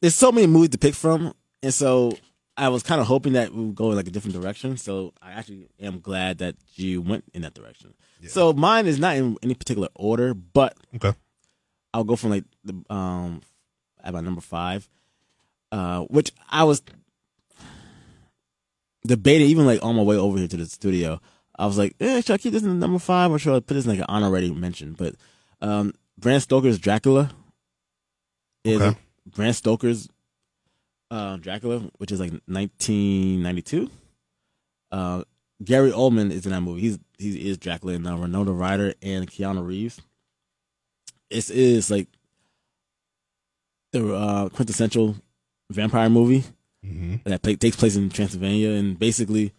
[0.00, 2.12] There's so many movies to pick from, and so
[2.56, 4.76] I was kind of hoping that we would go in like a different direction.
[4.76, 7.94] So I actually am glad that you went in that direction.
[8.28, 11.14] So mine is not in any particular order, but Okay.
[11.92, 13.42] I'll go from like the um
[14.02, 14.88] at my number five,
[15.72, 16.82] uh, which I was
[19.06, 21.20] debating even like on my way over here to the studio.
[21.58, 23.60] I was like, eh, should I keep this in the number five or should I
[23.60, 24.94] put this in like an honorary mention?
[24.94, 25.14] But
[25.60, 27.30] um, Bram Stoker's Dracula
[28.64, 28.98] is Okay.
[29.26, 30.08] Bram Stoker's
[31.10, 33.90] uh, Dracula, which is like 1992.
[34.92, 35.24] Uh,
[35.62, 36.80] Gary Oldman is in that movie.
[36.80, 40.00] He's he is Dracula, and uh, Winona Ryder and Keanu Reeves.
[41.30, 42.08] It is like
[43.92, 45.16] the uh, quintessential
[45.70, 46.44] vampire movie
[46.84, 49.52] hmm that play, takes place in Transylvania, and basically,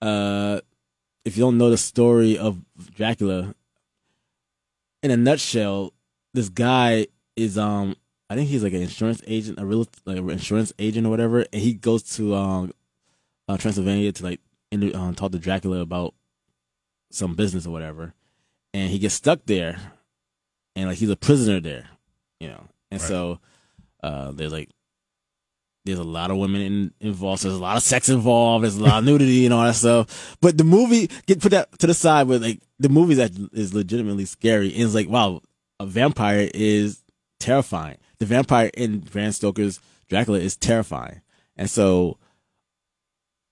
[0.00, 0.60] uh,
[1.24, 2.60] if you don't know the story of
[2.94, 3.54] Dracula,
[5.02, 5.92] in a nutshell,
[6.34, 7.06] this guy
[7.36, 7.96] is um,
[8.30, 11.44] I think he's like an insurance agent, a real like an insurance agent or whatever,
[11.52, 12.72] and he goes to um,
[13.48, 14.40] uh, Transylvania to like
[14.94, 16.14] um, talk to Dracula about
[17.10, 18.14] some business or whatever,
[18.72, 19.78] and he gets stuck there,
[20.76, 21.88] and like he's a prisoner there,
[22.40, 23.08] you know, and Right.
[23.08, 23.38] so
[24.02, 24.70] uh, there's like
[25.84, 27.42] there's a lot of women in, involved.
[27.42, 28.62] So there's a lot of sex involved.
[28.62, 30.36] There's a lot of nudity and all that stuff.
[30.40, 32.28] But the movie get put that to the side.
[32.28, 34.72] Where like the movie that is legitimately scary.
[34.74, 35.40] And it's like wow,
[35.80, 37.02] a vampire is
[37.40, 37.98] terrifying.
[38.18, 41.20] The vampire in Bram Stoker's Dracula is terrifying.
[41.56, 42.18] And so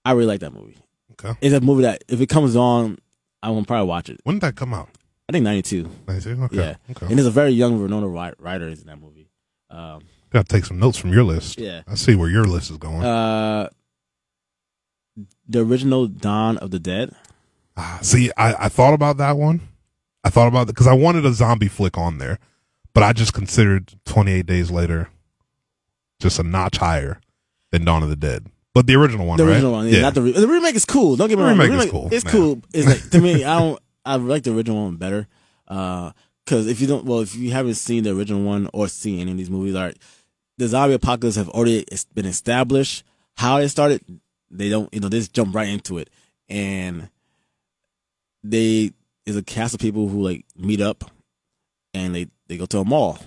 [0.05, 0.79] I really like that movie.
[1.13, 1.37] Okay.
[1.41, 2.99] It's a movie that if it comes on,
[3.43, 4.21] I will probably watch it.
[4.25, 4.89] When did that come out?
[5.31, 5.89] I think '92.
[6.09, 6.43] 92?
[6.45, 6.57] Okay.
[6.57, 6.75] Yeah.
[6.91, 7.07] Okay.
[7.07, 9.29] And there's a very young Winona Ry- Ryder is in that movie.
[9.71, 11.57] Um, Got to take some notes from your list.
[11.59, 11.83] yeah.
[11.87, 13.03] I see where your list is going.
[13.05, 13.69] Uh,
[15.49, 17.15] the original Dawn of the Dead.
[17.77, 19.61] Ah, see, I, I thought about that one.
[20.25, 22.39] I thought about it because I wanted a zombie flick on there,
[22.93, 25.11] but I just considered 28 Days Later
[26.21, 27.21] just a notch higher
[27.71, 28.47] than Dawn of the Dead.
[28.75, 29.53] But the original one, The right?
[29.53, 31.17] original one, yeah, not the re- the remake is cool.
[31.17, 31.59] Don't get me The wrong.
[31.59, 32.33] remake is cool, It's man.
[32.33, 32.63] cool.
[32.75, 33.79] It's like to me, I don't.
[34.11, 35.29] I like the original one better.
[35.69, 36.13] Uh,
[36.45, 39.31] because if you don't, well, if you haven't seen the original one or seen any
[39.31, 39.97] of these movies, all right,
[40.59, 43.05] the zombie apocalypse have already been established.
[43.37, 44.03] How it started,
[44.51, 46.11] they don't, you know, they just jump right into it,
[46.49, 47.09] and
[48.43, 48.93] they
[49.27, 51.05] is a cast of people who like meet up,
[51.95, 53.19] and they they go to a mall,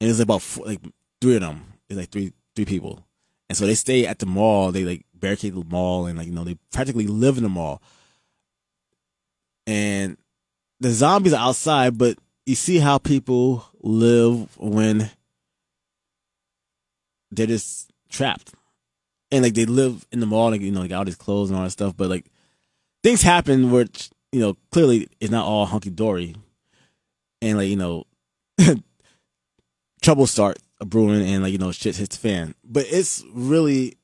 [0.00, 0.80] and it's about four, like
[1.22, 1.64] three of them.
[1.88, 3.06] It's like three three people,
[3.48, 4.70] and so they stay at the mall.
[4.70, 7.80] They like barricade the mall, and like you know they practically live in the mall.
[9.66, 10.16] And
[10.80, 15.10] the zombies are outside, but you see how people live when
[17.30, 18.52] they're just trapped,
[19.30, 21.58] and like they live in the mall, like you know, like all these clothes and
[21.58, 21.96] all that stuff.
[21.96, 22.26] But like
[23.02, 26.34] things happen, which you know clearly it's not all hunky dory,
[27.40, 28.04] and like you know
[30.02, 32.54] trouble start brewing and like you know shit hits the fan.
[32.64, 33.96] But it's really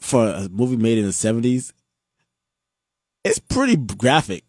[0.00, 1.72] for a movie made in the seventies.
[3.24, 4.44] It's pretty graphic.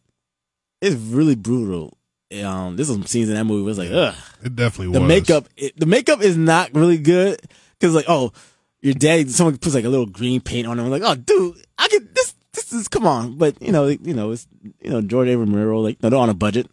[0.81, 1.97] It's really brutal.
[2.43, 4.15] Um, there's some scenes in that movie where it's like, ugh.
[4.43, 5.07] It definitely The was.
[5.07, 7.39] makeup, it, the makeup is not really good
[7.79, 8.33] because like, oh,
[8.81, 10.89] your daddy, someone puts like a little green paint on him.
[10.89, 12.33] like, oh, dude, I get this.
[12.53, 14.47] This is come on, but you know, you know, it's
[14.81, 15.35] you know George A.
[15.37, 16.69] Romero, like, no, they're on a budget.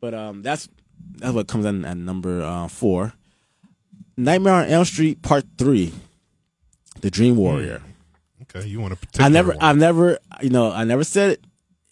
[0.00, 0.68] But um, that's
[1.18, 3.12] that's what comes in at number uh, four.
[4.16, 5.92] Nightmare on Elm Street Part Three,
[7.00, 7.80] The Dream Warrior.
[8.54, 9.58] Okay, you want a particular I never, one.
[9.60, 11.44] I've never, you know, I never said it,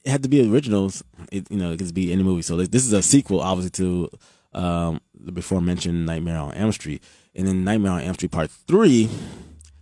[0.05, 1.03] it had to be originals.
[1.31, 2.43] It, you know, it could be any movie.
[2.43, 4.11] So this is a sequel, obviously, to
[4.53, 7.03] um, the before mentioned Nightmare on Elm Street,
[7.35, 9.09] and then Nightmare on Elm Street Part Three.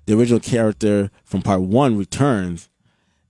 [0.07, 2.69] The original character from Part One returns,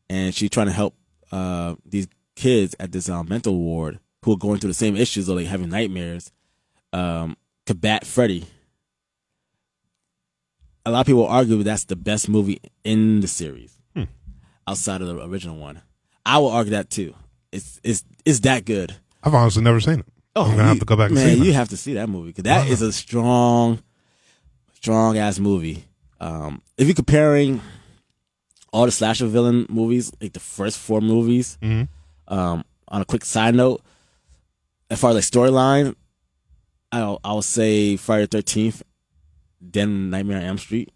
[0.08, 0.96] and she's trying to help
[1.30, 5.28] uh, these kids at this uh, mental ward who are going through the same issues
[5.28, 6.32] of like having nightmares.
[6.92, 7.36] Um,
[7.66, 8.46] combat Freddy.
[10.86, 13.78] A lot of people argue that's the best movie in the series
[14.66, 15.82] outside of the original one.
[16.26, 17.14] I will argue that too.
[17.52, 18.96] It's it's it's that good.
[19.22, 20.06] I've honestly never seen it.
[20.36, 21.46] Oh, I'm gonna you- have to go back and man, see it.
[21.46, 23.80] you have to see that movie because that is a strong,
[24.74, 25.84] strong ass movie.
[26.20, 27.60] Um, if you're comparing
[28.72, 31.88] all the slasher villain movies, like the first four movies, Mhm.
[32.28, 33.82] um, on a quick side note,
[34.90, 35.94] as far as like storyline,
[36.90, 38.82] I'll I'll say Friday the Thirteenth,
[39.72, 40.90] then Nightmare on Elm Street.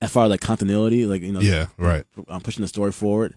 [0.00, 2.04] As far as like continuity, like you know, Yeah, right.
[2.28, 3.34] I'm pushing the story forward,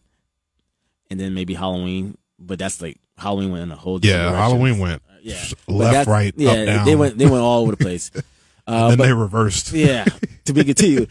[1.09, 2.17] and then maybe Halloween.
[2.37, 4.35] But that's like Halloween went in a whole Yeah, direction.
[4.35, 6.85] Halloween went yeah left, right, yeah up, down.
[6.85, 8.11] they went they went all over the place.
[8.67, 9.71] Uh, then but- they reversed.
[9.73, 10.05] yeah,
[10.45, 11.09] to be continued.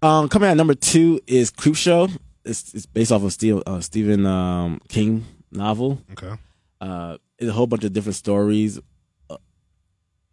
[0.00, 2.10] Um, coming at number two is Creepshow.
[2.46, 6.00] It's, it's based off of Steve, uh, Stephen um, King novel.
[6.12, 6.32] Okay.
[6.80, 8.80] Uh, it's a whole bunch of different stories,
[9.28, 9.36] uh,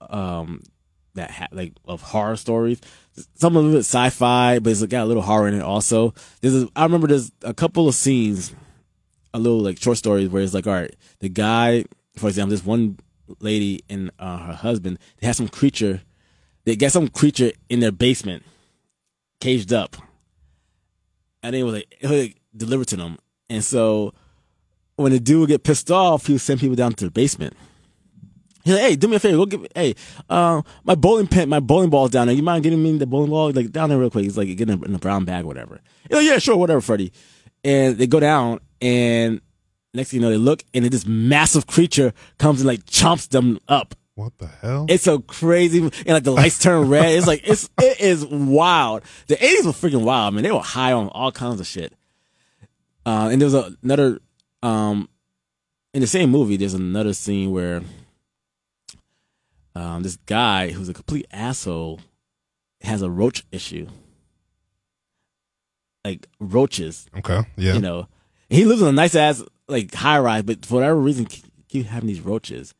[0.10, 0.62] um,
[1.16, 2.82] that ha- like of horror stories.
[3.36, 6.14] Some of it sci-fi, but it's got a little horror in it also.
[6.42, 8.54] There's a, I remember there's a couple of scenes,
[9.34, 11.86] a little like short stories where it's like, all right, the guy,
[12.16, 12.98] for example, this one
[13.40, 16.02] lady and uh, her husband, they have some creature,
[16.66, 18.44] they got some creature in their basement,
[19.40, 19.98] caged up,
[21.44, 23.18] and it was like, it was like delivered to them,
[23.50, 24.14] and so
[24.96, 27.56] when the dude would get pissed off, he would send people down to the basement.
[28.64, 29.96] He's like, hey, do me a favor, go give hey,
[30.30, 32.36] uh, my bowling pin, my bowling ball's down there.
[32.36, 33.52] You mind getting me the bowling ball?
[33.52, 34.24] Like down there real quick.
[34.24, 35.82] He's like, get in a, in a brown bag or whatever.
[36.08, 37.12] He's like, yeah, sure, whatever, Freddie.
[37.64, 39.42] And they go down and
[39.94, 43.60] next thing you know, they look and this massive creature comes and like chomps them
[43.68, 43.96] up.
[44.16, 44.86] What the hell?
[44.90, 47.16] It's so crazy, and like the lights turn red.
[47.16, 49.04] It's like it's it is wild.
[49.28, 50.44] The eighties were freaking wild, man.
[50.44, 51.94] They were high on all kinds of shit.
[53.06, 54.20] Uh, and there's a, another
[54.62, 55.10] um,
[55.94, 56.58] in the same movie.
[56.58, 57.82] There's another scene where
[59.76, 62.02] um, this guy who's a complete asshole
[62.82, 63.88] has a roach issue,
[66.04, 67.42] like roaches okay.
[67.56, 67.74] Yeah.
[67.74, 68.08] you know,
[68.50, 72.08] he lives in a nice ass like high rise, but for whatever reason, keep, having
[72.08, 72.74] these roaches.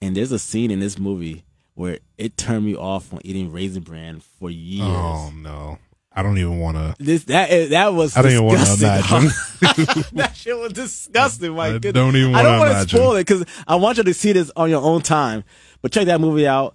[0.00, 3.82] And there's a scene in this movie where it turned me off from eating raisin
[3.82, 4.88] bran for years.
[4.88, 5.78] oh no.
[6.14, 6.94] I don't even want to.
[7.02, 9.18] This that that was I don't even wanna disgusting.
[9.62, 10.04] imagine.
[10.12, 11.54] that shit was disgusting.
[11.54, 11.92] My I goodness.
[11.94, 14.50] don't even I don't want to spoil it because I want you to see this
[14.54, 15.44] on your own time.
[15.82, 16.74] But check that movie out.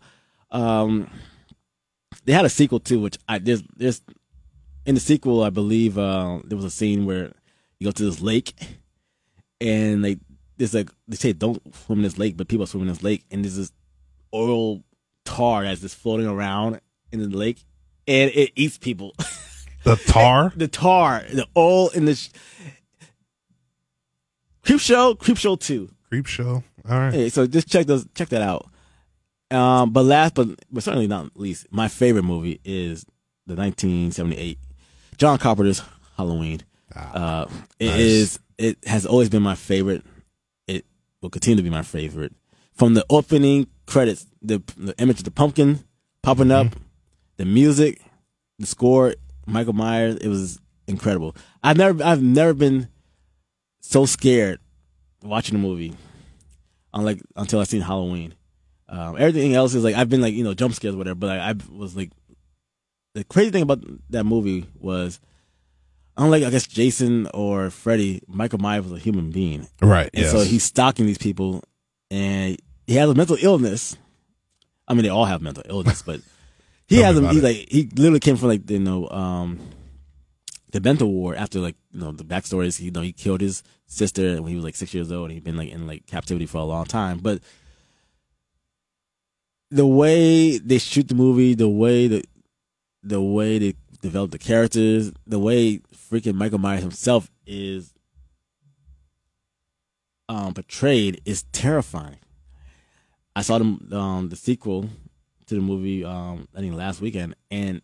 [0.52, 1.10] Um,
[2.26, 4.02] they had a sequel too, which I there's there's
[4.86, 7.32] in the sequel I believe uh, there was a scene where
[7.80, 8.54] you go to this lake
[9.60, 10.20] and like
[10.58, 13.24] there's like they say don't swim in this lake, but people swim in this lake
[13.32, 13.72] and there's this
[14.34, 14.84] oil
[15.26, 16.80] tar that's just floating around
[17.12, 17.64] in the lake
[18.08, 19.14] and it eats people.
[19.84, 20.52] The tar.
[20.58, 22.30] the tar, the oil in the sh-
[24.66, 25.90] Creepshow, Creep Show Two.
[26.10, 26.62] Creep show.
[26.90, 27.14] All right.
[27.14, 28.68] Hey, so just check those, check that out.
[29.50, 33.06] Um, but last but but certainly not least, my favorite movie is
[33.46, 34.60] the 1978
[35.18, 35.82] John Carpenter's
[36.18, 36.62] Halloween.
[36.96, 37.46] Uh,
[37.80, 38.00] it Ah, nice.
[38.00, 40.04] is it has always been my favorite.
[40.68, 40.86] It
[41.22, 42.34] will continue to be my favorite.
[42.74, 45.80] From the opening credits, the the image of the pumpkin
[46.24, 46.80] popping up, Mm-hmm.
[47.38, 48.02] the music,
[48.60, 51.36] the score, Michael Myers, it was incredible.
[51.64, 52.90] I've never I've never been
[53.80, 54.60] so scared
[55.24, 55.94] watching a movie,
[56.94, 58.34] unlike until I seen Halloween.
[58.90, 61.28] Um, everything else is like I've been like you know jump scares or whatever, but
[61.28, 62.12] like, I was like
[63.16, 65.20] the crazy thing about that movie was
[66.18, 70.10] unlike I guess Jason or Freddy, Michael Myers was a human being, Right.
[70.14, 70.32] and Yes.
[70.32, 71.64] so he's stalking these people,
[72.10, 73.98] and he has a mental illness.
[74.88, 76.22] I mean, they all have mental illness, but
[76.88, 77.44] he has a, about it.
[77.44, 79.60] like he literally came from like you know um
[80.72, 83.64] the mental war after like you know the backstory is you know he killed his
[83.88, 86.46] sister when he was like six years old and he'd been like in like captivity
[86.46, 87.42] for a long time, but
[89.70, 92.26] the way they shoot the movie, the way that
[93.04, 97.94] the way they develop the characters, the way freaking Michael Myers himself is
[100.30, 102.18] um, portrayed is terrifying.
[103.36, 104.90] I saw the um, the sequel
[105.48, 107.82] to the movie um, I think last weekend, and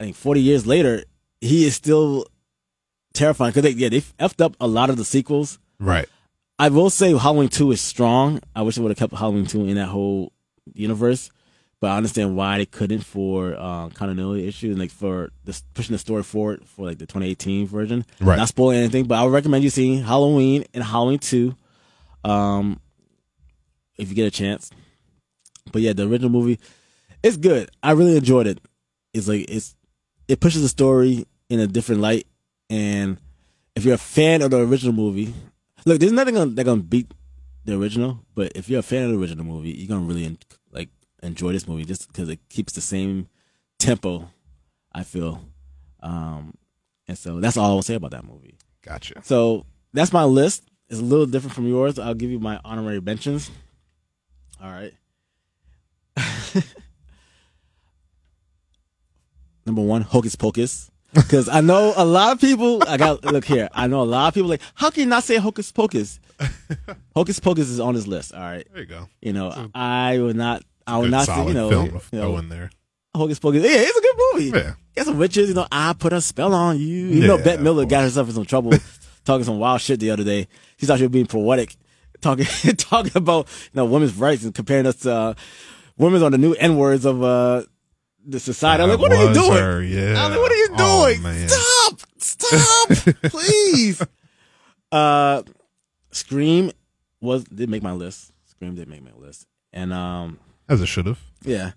[0.00, 1.04] I think forty years later,
[1.40, 2.26] he is still
[3.12, 5.58] terrifying because they yeah they effed up a lot of the sequels.
[5.78, 6.08] right.
[6.56, 8.40] I will say Halloween two is strong.
[8.54, 10.32] I wish they would have kept Halloween two in that whole
[10.72, 11.30] universe,
[11.80, 15.92] but I understand why they couldn't for uh, continuity issues and like for the, pushing
[15.92, 18.04] the story forward for like the 2018 version.
[18.20, 18.36] Right.
[18.36, 21.54] Not spoiling anything, but I would recommend you seeing Halloween and Halloween two,
[22.24, 22.80] um,
[23.98, 24.70] if you get a chance.
[25.72, 26.58] But yeah, the original movie,
[27.22, 27.70] it's good.
[27.82, 28.60] I really enjoyed it.
[29.12, 29.74] It's like it's
[30.28, 32.26] it pushes the story in a different light,
[32.70, 33.18] and
[33.76, 35.34] if you're a fan of the original movie,
[35.84, 37.12] look, there's nothing gonna, that gonna beat
[37.64, 38.20] the original.
[38.34, 40.38] But if you're a fan of the original movie, you're gonna really en-
[40.72, 40.88] like
[41.22, 43.28] enjoy this movie just because it keeps the same
[43.78, 44.30] tempo.
[44.96, 45.40] I feel,
[46.02, 46.54] um,
[47.08, 48.56] and so that's all I will say about that movie.
[48.82, 49.22] Gotcha.
[49.24, 50.62] So that's my list.
[50.88, 51.98] It's a little different from yours.
[51.98, 53.50] I'll give you my honorary mentions.
[54.62, 54.92] All right.
[59.66, 60.90] Number one, Hocus Pocus.
[61.14, 62.82] Because I know a lot of people.
[62.88, 63.68] I got look here.
[63.72, 64.60] I know a lot of people like.
[64.74, 66.18] How can you not say Hocus Pocus?
[67.14, 68.34] Hocus Pocus is on his list.
[68.34, 68.66] All right.
[68.72, 69.08] There you go.
[69.22, 70.62] You know, I would not.
[70.86, 71.34] I would Good not say.
[71.34, 72.70] solid You know, film you throw know in there.
[73.14, 73.62] Hocus Pocus.
[73.62, 74.58] Yeah, it's a good movie.
[74.58, 74.74] Yeah.
[74.96, 75.48] Got some witches.
[75.48, 76.86] You know, I put a spell on you.
[76.86, 78.02] You know, Yeah, Bette Midler got course.
[78.10, 78.72] herself in some trouble
[79.24, 80.48] talking some wild shit the other day.
[80.78, 81.76] She thought she was being poetic,
[82.20, 82.46] talking
[82.76, 85.34] talking about you know women's rights and comparing us to uh,
[85.96, 87.62] women on the new n words of uh
[88.26, 88.82] the society.
[88.82, 89.52] I'm like, what are you doing?
[89.52, 90.22] her, yeah.
[90.24, 91.22] I'm like, what are you Oh, doing?
[91.22, 91.48] man.
[91.48, 92.00] Stop!
[92.18, 93.14] Stop!
[93.24, 94.02] Please.
[94.92, 95.42] Uh,
[96.10, 96.70] Scream
[97.20, 98.32] was did make my list.
[98.46, 101.20] Scream did make my list, and um, As it should have.
[101.42, 101.72] yeah,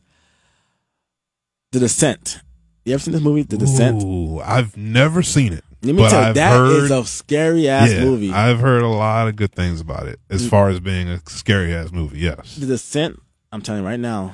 [1.72, 2.40] The Descent.
[2.86, 4.04] You ever seen this movie, The Descent?
[4.04, 5.64] Ooh, I've never seen it.
[5.82, 8.32] Let me but tell you, I've that is heard, a scary ass yeah, movie.
[8.32, 11.74] I've heard a lot of good things about it as far as being a scary
[11.74, 12.20] ass movie.
[12.20, 12.56] Yes.
[12.56, 13.20] the Descent.
[13.52, 14.34] I'm telling you right now,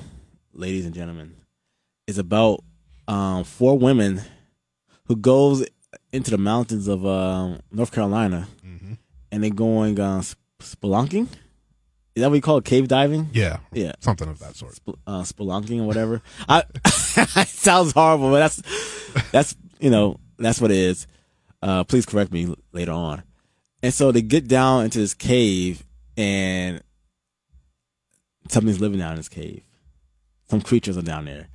[0.54, 1.36] ladies and gentlemen,
[2.08, 2.64] is about
[3.08, 4.22] um, four women
[5.06, 5.66] who goes
[6.12, 8.98] into the mountains of um, North Carolina, Mhm.
[9.32, 11.28] and they're going uh, sp- spelunking.
[12.16, 12.66] Is that what you call it?
[12.66, 13.30] Cave diving?
[13.34, 13.58] Yeah.
[13.72, 13.94] Yeah.
[14.00, 14.76] Something of that sort.
[14.78, 16.22] Sp- uh, spelunking or whatever.
[16.48, 18.62] I it sounds horrible, but that's
[19.32, 21.08] that's you know that's what it is.
[21.62, 23.24] Uh, please correct me later on.
[23.82, 25.84] And so they get down into this cave,
[26.16, 26.82] and
[28.50, 29.64] something's living down in this cave.
[30.50, 31.48] Some creatures are down there.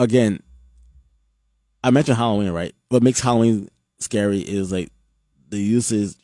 [0.00, 0.42] Again,
[1.84, 2.74] I mentioned Halloween, right?
[2.88, 4.90] What makes Halloween scary is like
[5.50, 6.16] the uses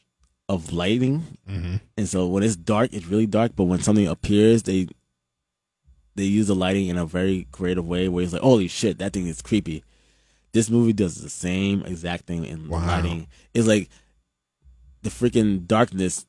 [0.48, 3.52] of lighting hmm and so when it's dark, it's really dark.
[3.56, 4.86] But when something appears, they
[6.14, 9.12] they use the lighting in a very creative way where it's like, holy shit, that
[9.12, 9.82] thing is creepy.
[10.52, 12.86] This movie does the same exact thing in Wow.
[12.86, 13.28] lighting.
[13.54, 13.88] It's like
[15.02, 16.26] the freaking darkness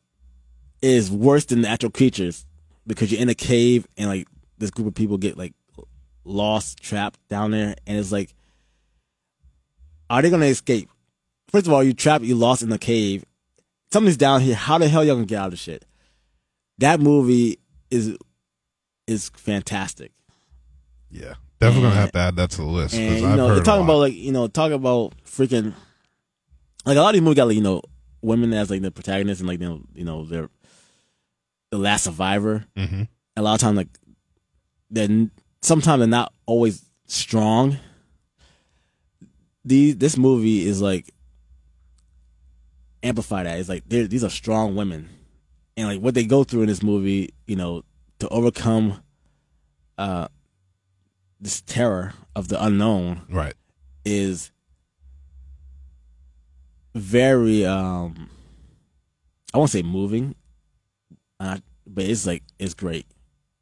[0.82, 2.46] is worse than the actual creatures
[2.86, 4.28] because you're in a cave and like
[4.58, 5.54] this group of people get like
[6.28, 8.34] lost, trapped down there, and it's like,
[10.10, 10.90] are they gonna escape?
[11.52, 13.24] First of all, you trapped, you lost in the cave.
[13.92, 14.56] Something's down here.
[14.56, 15.86] How the hell y'all gonna get out of shit?
[16.80, 17.60] That movie
[17.90, 18.18] is
[19.08, 20.12] is fantastic.
[21.10, 21.36] Yeah.
[21.60, 24.14] Definitely gonna have to add that to the list And you know, talking about like
[24.14, 25.74] you know, talk about freaking
[26.86, 27.82] like a lot of these movies got like you know
[28.22, 30.50] women as like the protagonists and like you know you know they're
[31.72, 32.66] the last survivor.
[32.78, 33.04] hmm
[33.36, 33.88] A lot of times like
[34.90, 37.78] they're n- sometimes they're not always strong.
[39.66, 41.14] These this movie is like
[43.04, 43.60] amplify that.
[43.60, 45.10] It's like these are strong women,
[45.76, 47.84] and like what they go through in this movie, you know,
[48.20, 49.02] to overcome
[49.98, 50.28] uh
[51.40, 53.54] this terror of the unknown Right.
[54.06, 54.52] is
[56.96, 58.30] very um
[59.54, 60.36] I won't say moving,
[61.40, 63.06] uh, but it's like it's great.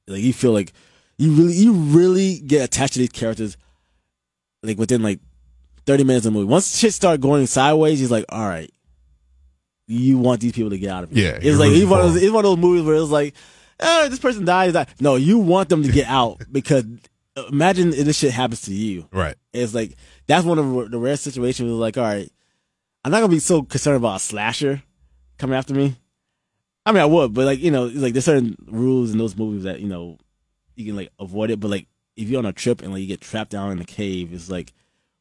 [0.08, 0.74] Like you feel like
[1.18, 3.58] you really you really get attached to these characters
[4.64, 5.20] like within like
[5.86, 6.50] 30 minutes of the movie.
[6.52, 8.72] Once shit start going sideways, he's like, all right,
[9.88, 11.34] you want these people to get out of here.
[11.34, 13.36] Yeah, It's like it's one, of those, it's one of those movies where it's like,
[13.80, 14.74] oh, this person dies.
[14.74, 14.88] dies.
[15.00, 16.84] No, you want them to get out because
[17.50, 19.08] imagine if this shit happens to you.
[19.12, 19.36] Right.
[19.54, 19.96] It's like
[20.28, 21.70] that's one of the rare situations.
[21.70, 22.32] Where like, all right,
[23.04, 24.82] I'm not gonna be so concerned about a slasher
[25.38, 25.96] coming after me.
[26.88, 29.38] I mean, I would, but like you know, it's like there's certain rules in those
[29.38, 30.18] movies that you know
[30.76, 31.60] you can like avoid it.
[31.60, 33.86] But like if you're on a trip and like you get trapped down in a
[33.86, 34.74] cave, it's like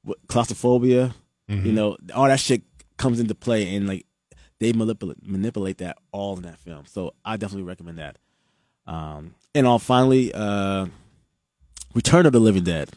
[0.03, 1.15] what, claustrophobia.
[1.51, 1.65] Mhm.
[1.67, 2.63] You know, all that shit
[2.97, 4.07] comes into play, and like
[4.61, 6.85] they manipulate manipulate that all in that film.
[6.87, 8.19] So I definitely recommend that.
[8.87, 10.87] Um, and all finally, uh,
[11.95, 12.91] Return of the Living Dead,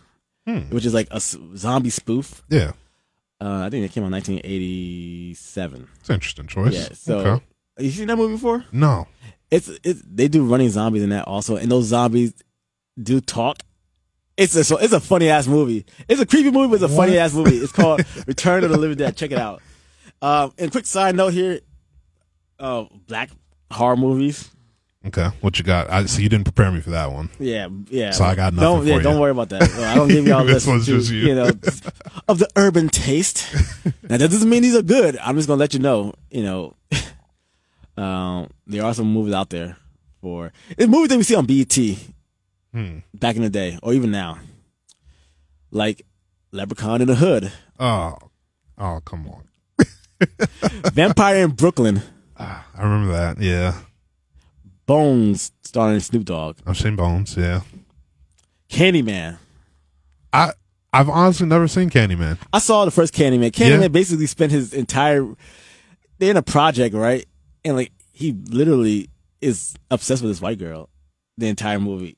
[0.46, 0.70] Hmm.
[0.70, 2.44] which is like a zombie spoof.
[2.50, 2.72] Yeah.
[3.40, 5.88] Uh, I think it came out in 1987.
[6.00, 6.74] It's an interesting choice.
[6.74, 6.88] Yeah.
[6.94, 7.46] So okay.
[7.80, 8.66] you seen that movie before?
[8.72, 9.08] No.
[9.52, 12.34] It's it's they do running zombies in that also, and those zombies
[13.02, 13.60] do talk.
[14.36, 15.86] It's a it's a funny ass movie.
[16.08, 17.58] It's a creepy movie, but it's a funny ass movie.
[17.58, 19.18] It's called Return of the Living Dead.
[19.18, 19.62] Check it out.
[20.22, 21.60] Um, and quick side note here,
[22.60, 23.30] uh, black
[23.72, 24.52] horror movies.
[25.06, 25.30] Okay.
[25.42, 25.90] What you got?
[25.90, 27.30] I so you didn't prepare me for that one.
[27.40, 28.12] Yeah, yeah.
[28.12, 29.02] So I got nothing Don't, for yeah, you.
[29.02, 29.64] don't worry about that.
[29.64, 31.20] I don't give y'all This one's to, just you.
[31.20, 31.50] you know
[32.28, 33.48] of the urban taste.
[34.04, 35.18] now that doesn't mean these are good.
[35.18, 36.14] I'm just gonna let you know.
[36.30, 36.76] You know,
[37.96, 39.78] um, there are some movies out there
[40.22, 41.78] for it's movies that we see on BET
[42.78, 43.00] Hmm.
[43.14, 44.38] back in the day, or even now,
[45.72, 46.06] like
[46.52, 48.18] Leprechaun in the Hood, Oh.
[48.78, 49.44] Oh, come on.
[50.94, 52.04] Vampire in Brooklyn,
[52.38, 53.40] I remember that.
[53.42, 53.80] Yeah.
[54.86, 57.36] Bones starring Snoop Dogg, I've seen Bones.
[57.36, 57.62] Yeah.
[58.70, 59.38] Candyman.
[60.32, 60.52] I
[60.94, 62.38] I've honestly never seen Candyman.
[62.54, 63.52] I saw the first Candyman.
[63.52, 63.88] Candyman Yeah.
[63.88, 65.28] basically spent his entire
[66.20, 67.26] they're in a project, right?
[67.66, 69.10] And like he literally
[69.42, 70.90] is obsessed with this white girl
[71.38, 72.18] the entire movie.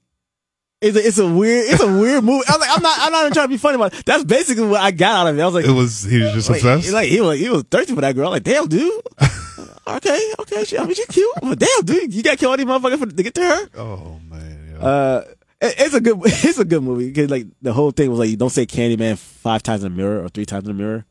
[0.82, 2.46] It's a, it's a weird, it's a weird movie.
[2.48, 4.06] I was like, I'm not, I'm not even trying to be funny about it.
[4.06, 5.42] That's basically what I got out of it.
[5.42, 6.94] I was like, It was he was just like, obsessed.
[6.94, 8.30] like he was, he was thirsty for that girl.
[8.30, 9.02] Like, damn, dude.
[9.88, 12.58] okay, okay, she, I mean, she cute, but damn, dude, you got to kill all
[12.58, 13.70] these motherfuckers for, to get to her.
[13.78, 14.86] oh man, yeah.
[14.86, 15.24] Uh,
[15.62, 18.30] it- it's a good, it's a good movie because like the whole thing was like,
[18.30, 21.06] you don't say Candyman five times in the mirror or three times in the mirror.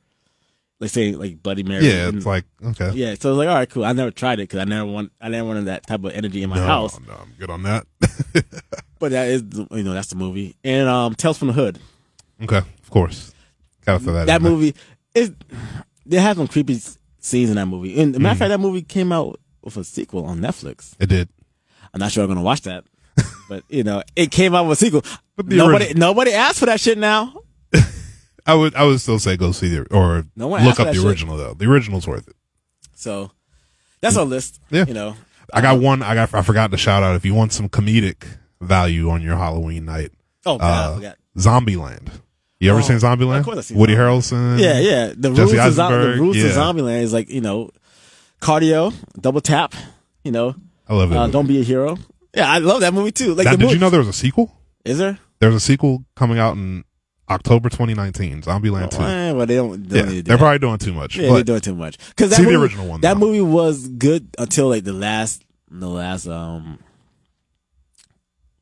[0.80, 1.84] Like say like Bloody Mary.
[1.86, 2.92] yeah, and- it's like okay.
[2.94, 3.14] yeah.
[3.18, 3.84] So I was like, all right, cool.
[3.84, 6.42] I never tried it because I never want, I never wanted that type of energy
[6.42, 6.98] in my no, house.
[7.00, 7.86] no, I'm good on that.
[9.00, 10.56] But that is, you know, that's the movie.
[10.64, 11.78] And um, Tales from the Hood.
[12.42, 13.32] okay, of course.
[13.86, 14.26] Gotta throw that.
[14.26, 14.74] That movie
[15.14, 15.30] is,
[16.04, 16.80] they have some creepy
[17.20, 18.00] scenes in that movie.
[18.00, 18.18] And Mm.
[18.18, 20.94] matter of fact, that movie came out with a sequel on Netflix.
[20.98, 21.28] It did.
[21.94, 22.82] I'm not sure I'm gonna watch that,
[23.48, 25.02] but you know, it came out with a sequel.
[25.36, 27.34] Nobody, origin- nobody asked for that shit now.
[28.48, 30.94] I would I would still say go see the or No look up that the
[30.94, 31.04] shit.
[31.04, 31.54] original though.
[31.54, 32.34] The original's worth it.
[32.94, 33.30] So
[34.00, 34.60] that's our list.
[34.70, 34.84] Yeah.
[34.86, 35.14] You know,
[35.52, 36.02] I got one.
[36.02, 36.32] I got.
[36.34, 37.14] I forgot to shout out.
[37.14, 38.26] If you want some comedic
[38.60, 40.10] value on your Halloween night,
[40.46, 41.16] oh god, I uh, forgot.
[41.36, 42.08] Zombieland.
[42.60, 43.38] You ever Oh, seen Zombieland?
[43.40, 43.94] of course I've seen Woody.
[43.94, 44.58] Harrelson.
[44.58, 45.12] Yeah, yeah.
[45.16, 46.46] The Jesse rules, zo- the rules yeah.
[46.50, 47.70] Zombieland is like you know,
[48.40, 49.74] cardio, double tap.
[50.24, 50.54] You know,
[50.88, 51.16] I love it.
[51.16, 51.96] uh, don't be a hero.
[52.34, 53.34] Yeah, I love that movie too.
[53.34, 54.52] Like the did movie, you know there was a sequel?
[54.84, 55.18] Is there?
[55.38, 56.84] There's a sequel coming out in
[57.30, 58.42] October 2019.
[58.42, 59.02] Zombieland 2.
[59.02, 59.82] Eh, well, they don't.
[59.88, 60.42] They yeah, don't need to do they're that.
[60.42, 61.16] probably doing too much.
[61.16, 61.98] Yeah, they're doing too much.
[62.08, 63.20] Because that See the movie, original one, That though.
[63.26, 66.26] movie was good until like the last, the last.
[66.26, 66.78] um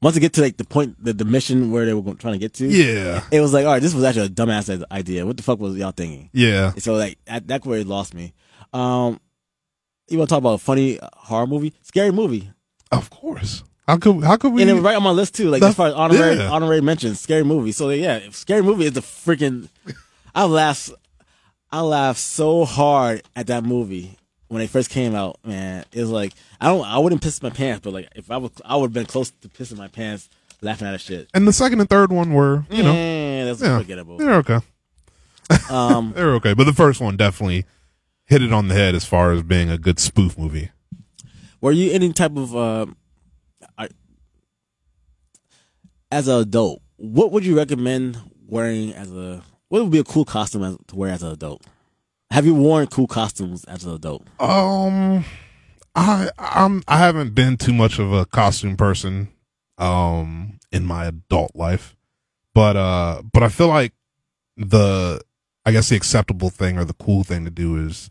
[0.02, 2.38] Once they get to like the point, the, the mission where they were trying to
[2.38, 5.24] get to, yeah, it was like, all right, this was actually a dumbass idea.
[5.26, 6.30] What the fuck was y'all thinking?
[6.32, 6.72] yeah.
[6.78, 8.34] So like that, that's where it lost me.
[8.72, 9.20] Um,
[10.08, 11.72] you want to talk about a funny uh, horror movie?
[11.82, 12.50] Scary movie,
[12.92, 13.64] Of course.
[13.86, 14.62] How could how could we?
[14.62, 15.48] and it was right on my list too.
[15.48, 16.50] Like as far as honorary yeah.
[16.50, 17.72] honorary mentions, scary movie.
[17.72, 19.68] So yeah, scary movie is the freaking.
[20.34, 20.90] I laughed,
[21.70, 24.16] I laughed so hard at that movie
[24.48, 25.38] when it first came out.
[25.44, 28.38] Man, it was like I don't, I wouldn't piss my pants, but like if I
[28.38, 30.28] was, I would have been close to pissing my pants
[30.62, 31.28] laughing at that shit.
[31.34, 34.16] and the second and third one were you know Eh, that's yeah forgettable.
[34.18, 34.58] they're okay.
[35.70, 37.66] Um, They're okay, but the first one definitely
[38.24, 40.70] hit it on the head as far as being a good spoof movie.
[41.60, 42.86] Were you any type of uh,
[43.78, 43.88] I-
[46.10, 46.82] as an adult?
[46.96, 49.42] What would you recommend wearing as a?
[49.68, 51.64] What would be a cool costume as, to wear as an adult?
[52.30, 54.26] Have you worn cool costumes as an adult?
[54.40, 55.24] Um,
[55.94, 59.28] I I'm I haven't been too much of a costume person,
[59.78, 61.96] um, in my adult life,
[62.54, 63.92] but uh, but I feel like
[64.56, 65.20] the
[65.64, 68.10] I guess the acceptable thing or the cool thing to do is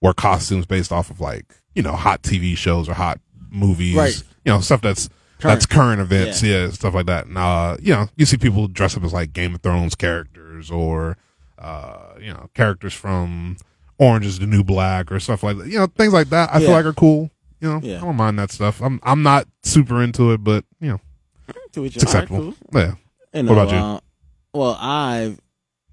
[0.00, 3.20] wear costumes based off of like you know hot TV shows or hot
[3.50, 4.22] movies, Right.
[4.44, 5.08] You know stuff that's
[5.38, 5.54] Current.
[5.54, 6.70] that's current events, yeah.
[6.70, 7.26] stuff like that.
[7.26, 10.70] And uh, you know, you see people dress up as like Game of Thrones characters
[10.70, 11.18] or
[11.58, 13.56] uh, you know, characters from
[13.98, 15.66] Orange is the New Black or stuff like that.
[15.68, 16.50] You know, things like that.
[16.54, 17.30] I feel like are cool.
[17.60, 17.98] You know, Yeah.
[17.98, 18.80] I don't mind that stuff.
[18.82, 21.00] I'm I'm not super into it, but you know,
[21.48, 21.82] it's own.
[21.82, 22.52] All right, acceptable.
[22.70, 22.80] cool.
[22.80, 22.94] Yeah.
[23.34, 23.76] You What about you?
[23.78, 24.00] uh,
[24.54, 25.36] well, I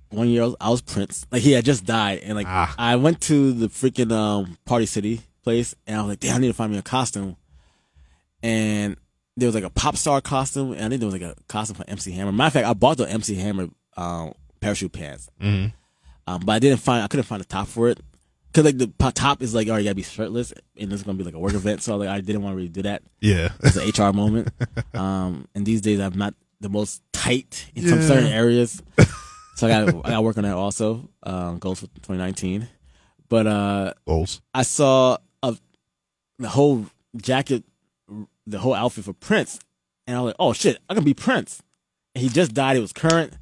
[0.10, 1.26] one year old, I was Prince.
[1.32, 2.74] Like he had just died, and like Ah.
[2.78, 6.40] I went to the freaking um Party City place, and I was like, damn, I
[6.40, 7.36] need to find me a costume.
[8.42, 8.98] And
[9.38, 11.76] there was like a pop star costume, and I think there was like a costume
[11.76, 12.32] for MC Hammer.
[12.32, 15.68] Matter of fact, I bought the MC Hammer um, parachute pants, hmm
[16.26, 18.00] um, but I didn't find, I couldn't find a top for it.
[18.54, 21.24] Cause like the top is like, oh, you gotta be shirtless, and it's gonna be
[21.24, 21.82] like a work event.
[21.82, 23.02] So like, I didn't want to really do that.
[23.20, 23.50] Yeah.
[23.64, 24.50] It's an HR moment.
[24.94, 28.82] Um, and these days I'm not the most tight in some certain areas.
[29.56, 31.08] So I got I got work on that also.
[31.22, 32.68] Um, goals for 2019.
[33.30, 34.42] But uh, Goals.
[34.54, 35.56] I saw a,
[36.40, 37.64] the whole jacket,
[38.46, 39.60] the whole outfit for Prince,
[40.08, 41.62] and I was like, oh shit, I can be Prince.
[42.16, 42.78] And he just died.
[42.78, 43.34] It was current.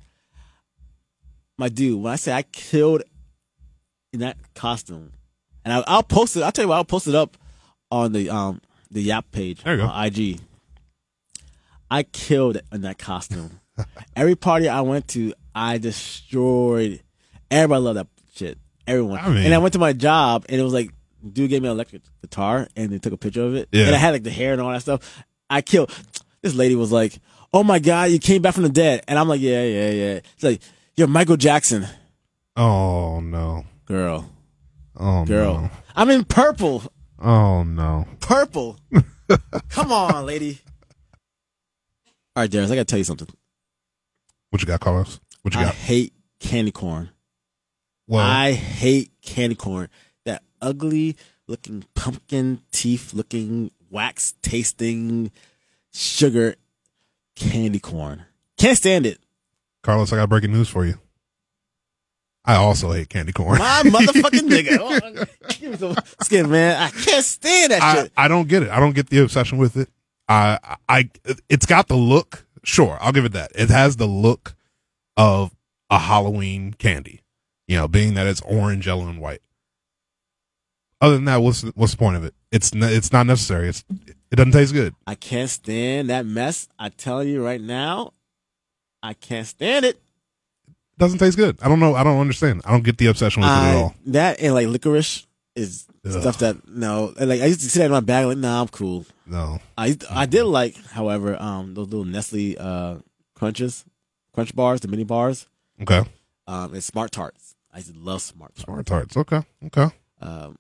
[1.58, 3.04] My dude, when I say I killed
[4.14, 5.12] in that costume,
[5.64, 6.43] and I, I'll post it.
[6.43, 7.38] I'll tell you what, I'll post it up
[7.91, 9.88] on the um the Yap page There you go.
[9.88, 10.39] on IG.
[11.89, 13.60] I killed in that costume.
[14.16, 17.02] Every party I went to, I destroyed.
[17.49, 18.58] Everybody loved that shit.
[18.88, 19.20] Everyone.
[19.20, 20.91] I mean- and I went to my job, and it was like,
[21.32, 23.69] dude gave me an electric guitar, and they took a picture of it.
[23.72, 23.86] Yeah.
[23.88, 25.24] And I had like the hair and all that stuff.
[25.49, 25.91] I killed.
[26.41, 27.19] This lady was like,
[27.53, 30.19] "Oh my god, you came back from the dead," and I'm like, "Yeah, yeah, yeah."
[30.34, 30.61] It's like,
[30.95, 31.86] "You're Michael Jackson,
[32.55, 33.65] Oh no.
[33.86, 34.30] girl,
[34.95, 35.69] Oh girl." no.
[35.95, 36.84] I'm in purple,
[37.19, 38.07] Oh no.
[38.22, 38.80] purple.
[39.69, 40.59] Come on, lady.
[42.36, 43.28] All right, Darius, I gotta tell you something.
[44.49, 45.19] What you got, Carlos?
[45.41, 45.69] What you got?
[45.69, 47.09] I hate candy corn.
[48.07, 49.89] Well, I hate candy corn.
[50.62, 55.32] Ugly looking pumpkin teeth looking wax tasting
[55.93, 56.55] sugar
[57.36, 58.26] candy corn.
[58.57, 59.20] Can't stand it.
[59.82, 60.97] Carlos, I got breaking news for you.
[62.43, 63.59] I also hate candy corn.
[63.59, 65.59] My motherfucking nigga.
[65.59, 66.82] Give me some skin, man.
[66.82, 68.12] I can't stand that I, shit.
[68.18, 68.70] I don't get it.
[68.70, 69.89] I don't get the obsession with it.
[70.28, 71.09] I, I,
[71.49, 72.45] it's got the look.
[72.64, 73.51] Sure, I'll give it that.
[73.55, 74.55] It has the look
[75.18, 75.55] of
[75.89, 77.22] a Halloween candy.
[77.68, 79.41] You know, being that it's orange, yellow, and white.
[81.02, 82.34] Other than that, what's what's the point of it?
[82.52, 83.68] It's it's not necessary.
[83.70, 83.84] It's
[84.32, 84.93] it doesn't taste good.
[85.08, 86.70] I can't stand that mess.
[86.78, 88.14] I tell you right now,
[89.02, 89.95] I can't stand it.
[90.68, 91.58] It doesn't taste good.
[91.62, 91.95] I don't know.
[91.95, 92.62] I don't understand.
[92.66, 93.95] I don't get the obsession with it at all.
[94.08, 95.26] that and like licorice
[95.56, 96.22] is Ugh.
[96.22, 97.14] stuff that no.
[97.20, 98.28] and, Like I used to see that in my bag.
[98.28, 99.06] Like, nah, I'm cool.
[99.26, 99.60] No.
[99.78, 102.97] I I did like, however, um, those little Nestle uh
[103.34, 103.86] crunches,
[104.34, 105.47] crunch bars, the mini bars,
[105.82, 106.04] Okay.
[106.47, 107.56] um, and Smart Tarts.
[107.74, 108.66] I used to love Smart Tarts.
[108.66, 109.18] Smart tarts.
[109.18, 109.41] Okay.
[109.66, 109.89] Okay.
[110.22, 110.58] Um,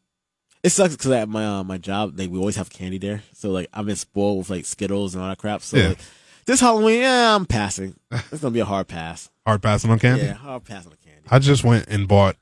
[0.63, 3.23] it sucks because at my uh, my job, like we always have candy there.
[3.33, 5.61] So like I've been spoiled with like Skittles and all that crap.
[5.61, 5.87] So Yeah.
[5.89, 5.99] like,
[6.45, 7.95] this Halloween, yeah, I'm passing.
[8.11, 9.29] It's gonna be a hard pass.
[9.45, 10.23] Hard passing on candy.
[10.25, 11.21] Yeah, hard pass on the candy.
[11.29, 12.35] I just went and bought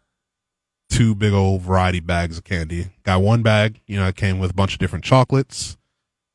[0.90, 2.88] two big old variety bags of candy.
[3.04, 5.78] Got one bag, you know, it came with a bunch of different chocolates,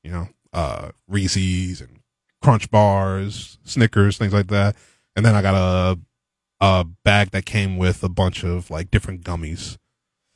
[0.03, 2.01] you know, uh, Reese's and
[2.43, 4.77] Crunch bars, Snickers, things like that.
[5.17, 5.99] And then I got a
[6.61, 9.77] a bag that came with a bunch of like different gummies,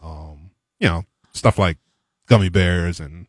[0.03, 1.05] um, you know,
[1.39, 1.78] stuff like
[2.26, 3.26] gummy bears and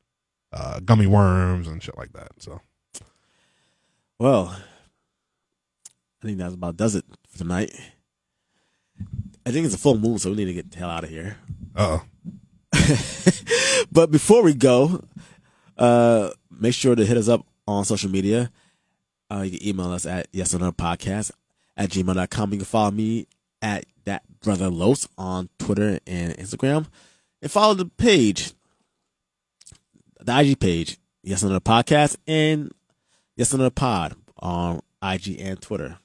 [0.52, 2.32] uh, gummy worms and shit like that.
[2.40, 2.62] So
[4.18, 4.56] Well,
[6.22, 7.72] I think that's about does it for tonight.
[9.46, 11.10] I think it's a full moon, so we need to get the hell out of
[11.10, 11.38] here.
[11.76, 12.04] Oh,
[13.92, 15.04] but before we go,
[15.78, 18.52] uh, make sure to hit us up on social media.
[19.32, 21.32] Uh, you can email us at yes or no podcast
[21.78, 22.52] at gmail.com.
[22.52, 23.28] You can follow me
[23.62, 26.88] at that brother Los on Twitter and Instagram.
[27.42, 28.54] And follow the page,
[30.20, 32.72] the IG page, yes Another podcast, and
[33.36, 35.98] yes Another pod on IG and Twitter.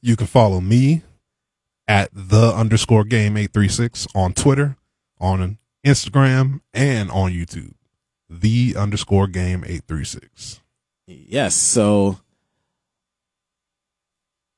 [0.00, 1.02] You can follow me
[1.88, 4.76] at the underscore game eight three six on Twitter,
[5.20, 7.72] on Instagram, and on YouTube.
[8.28, 10.60] The underscore game eight three six.
[11.06, 12.18] Yes, so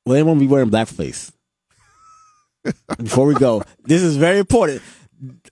[0.04, 1.32] will anyone be wearing blackface?
[2.98, 4.82] Before we go, this is very important.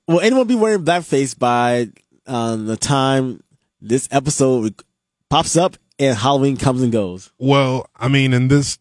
[0.06, 1.88] Will anyone be wearing blackface by
[2.26, 3.42] um, the time
[3.80, 4.82] this episode
[5.28, 7.32] pops up and Halloween comes and goes?
[7.38, 8.78] Well, I mean, in this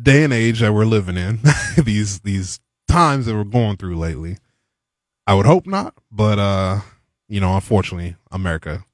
[0.00, 1.40] day and age that we're living in,
[1.82, 4.38] these these times that we're going through lately,
[5.26, 5.94] I would hope not.
[6.10, 6.80] But uh,
[7.28, 8.84] you know, unfortunately, America,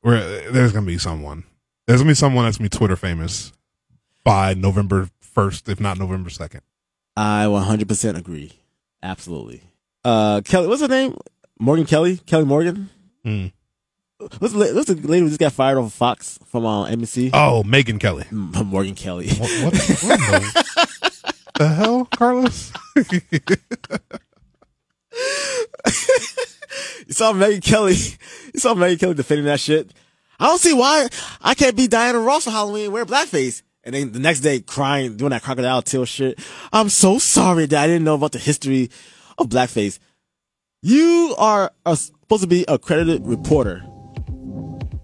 [0.00, 1.44] where there's gonna be someone,
[1.86, 3.52] there's gonna be someone that's gonna be Twitter famous
[4.24, 6.62] by November first, if not November second.
[7.16, 8.52] I 100% agree.
[9.02, 9.62] Absolutely.
[10.04, 11.16] Uh, Kelly, what's her name?
[11.58, 12.18] Morgan Kelly?
[12.18, 12.90] Kelly Morgan?
[13.24, 13.52] Mm.
[14.38, 17.30] What's the, what's the lady who just got fired off of Fox from uh, NBC?
[17.32, 18.24] Oh, Megyn Kelly.
[18.30, 19.28] M- Morgan Kelly.
[19.28, 22.72] What, what, the, the hell, Carlos?
[27.06, 27.94] You saw Megyn Kelly.
[28.52, 29.92] You saw Megyn Kelly defending that shit.
[30.40, 31.08] I don't see why
[31.40, 33.62] I can't be Diana Ross for Halloween and wear blackface.
[33.84, 36.38] And then the next day crying, doing that crocodile tear shit.
[36.72, 38.90] I'm so sorry that I didn't know about the history
[39.38, 39.98] of blackface.
[40.82, 43.82] You are a, supposed to be a credited reporter.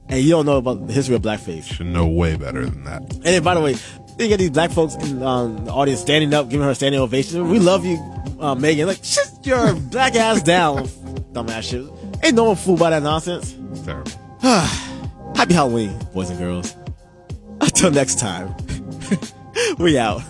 [0.09, 1.65] And you don't know about the history of blackface.
[1.65, 3.03] Should know way better than that.
[3.03, 3.77] And then, by the way,
[4.19, 7.01] you get these black folks in um, the audience standing up, giving her a standing
[7.01, 7.49] ovation.
[7.49, 7.97] We love you,
[8.41, 8.87] uh, Megyn.
[8.87, 10.89] Like, shut your black ass down,
[11.33, 11.87] dumbass shit.
[12.23, 13.57] Ain't no one fooled by that nonsense.
[13.71, 14.11] It's terrible.
[15.37, 16.75] Happy Halloween, boys and girls.
[17.61, 18.55] Until next time,
[19.79, 20.23] we out.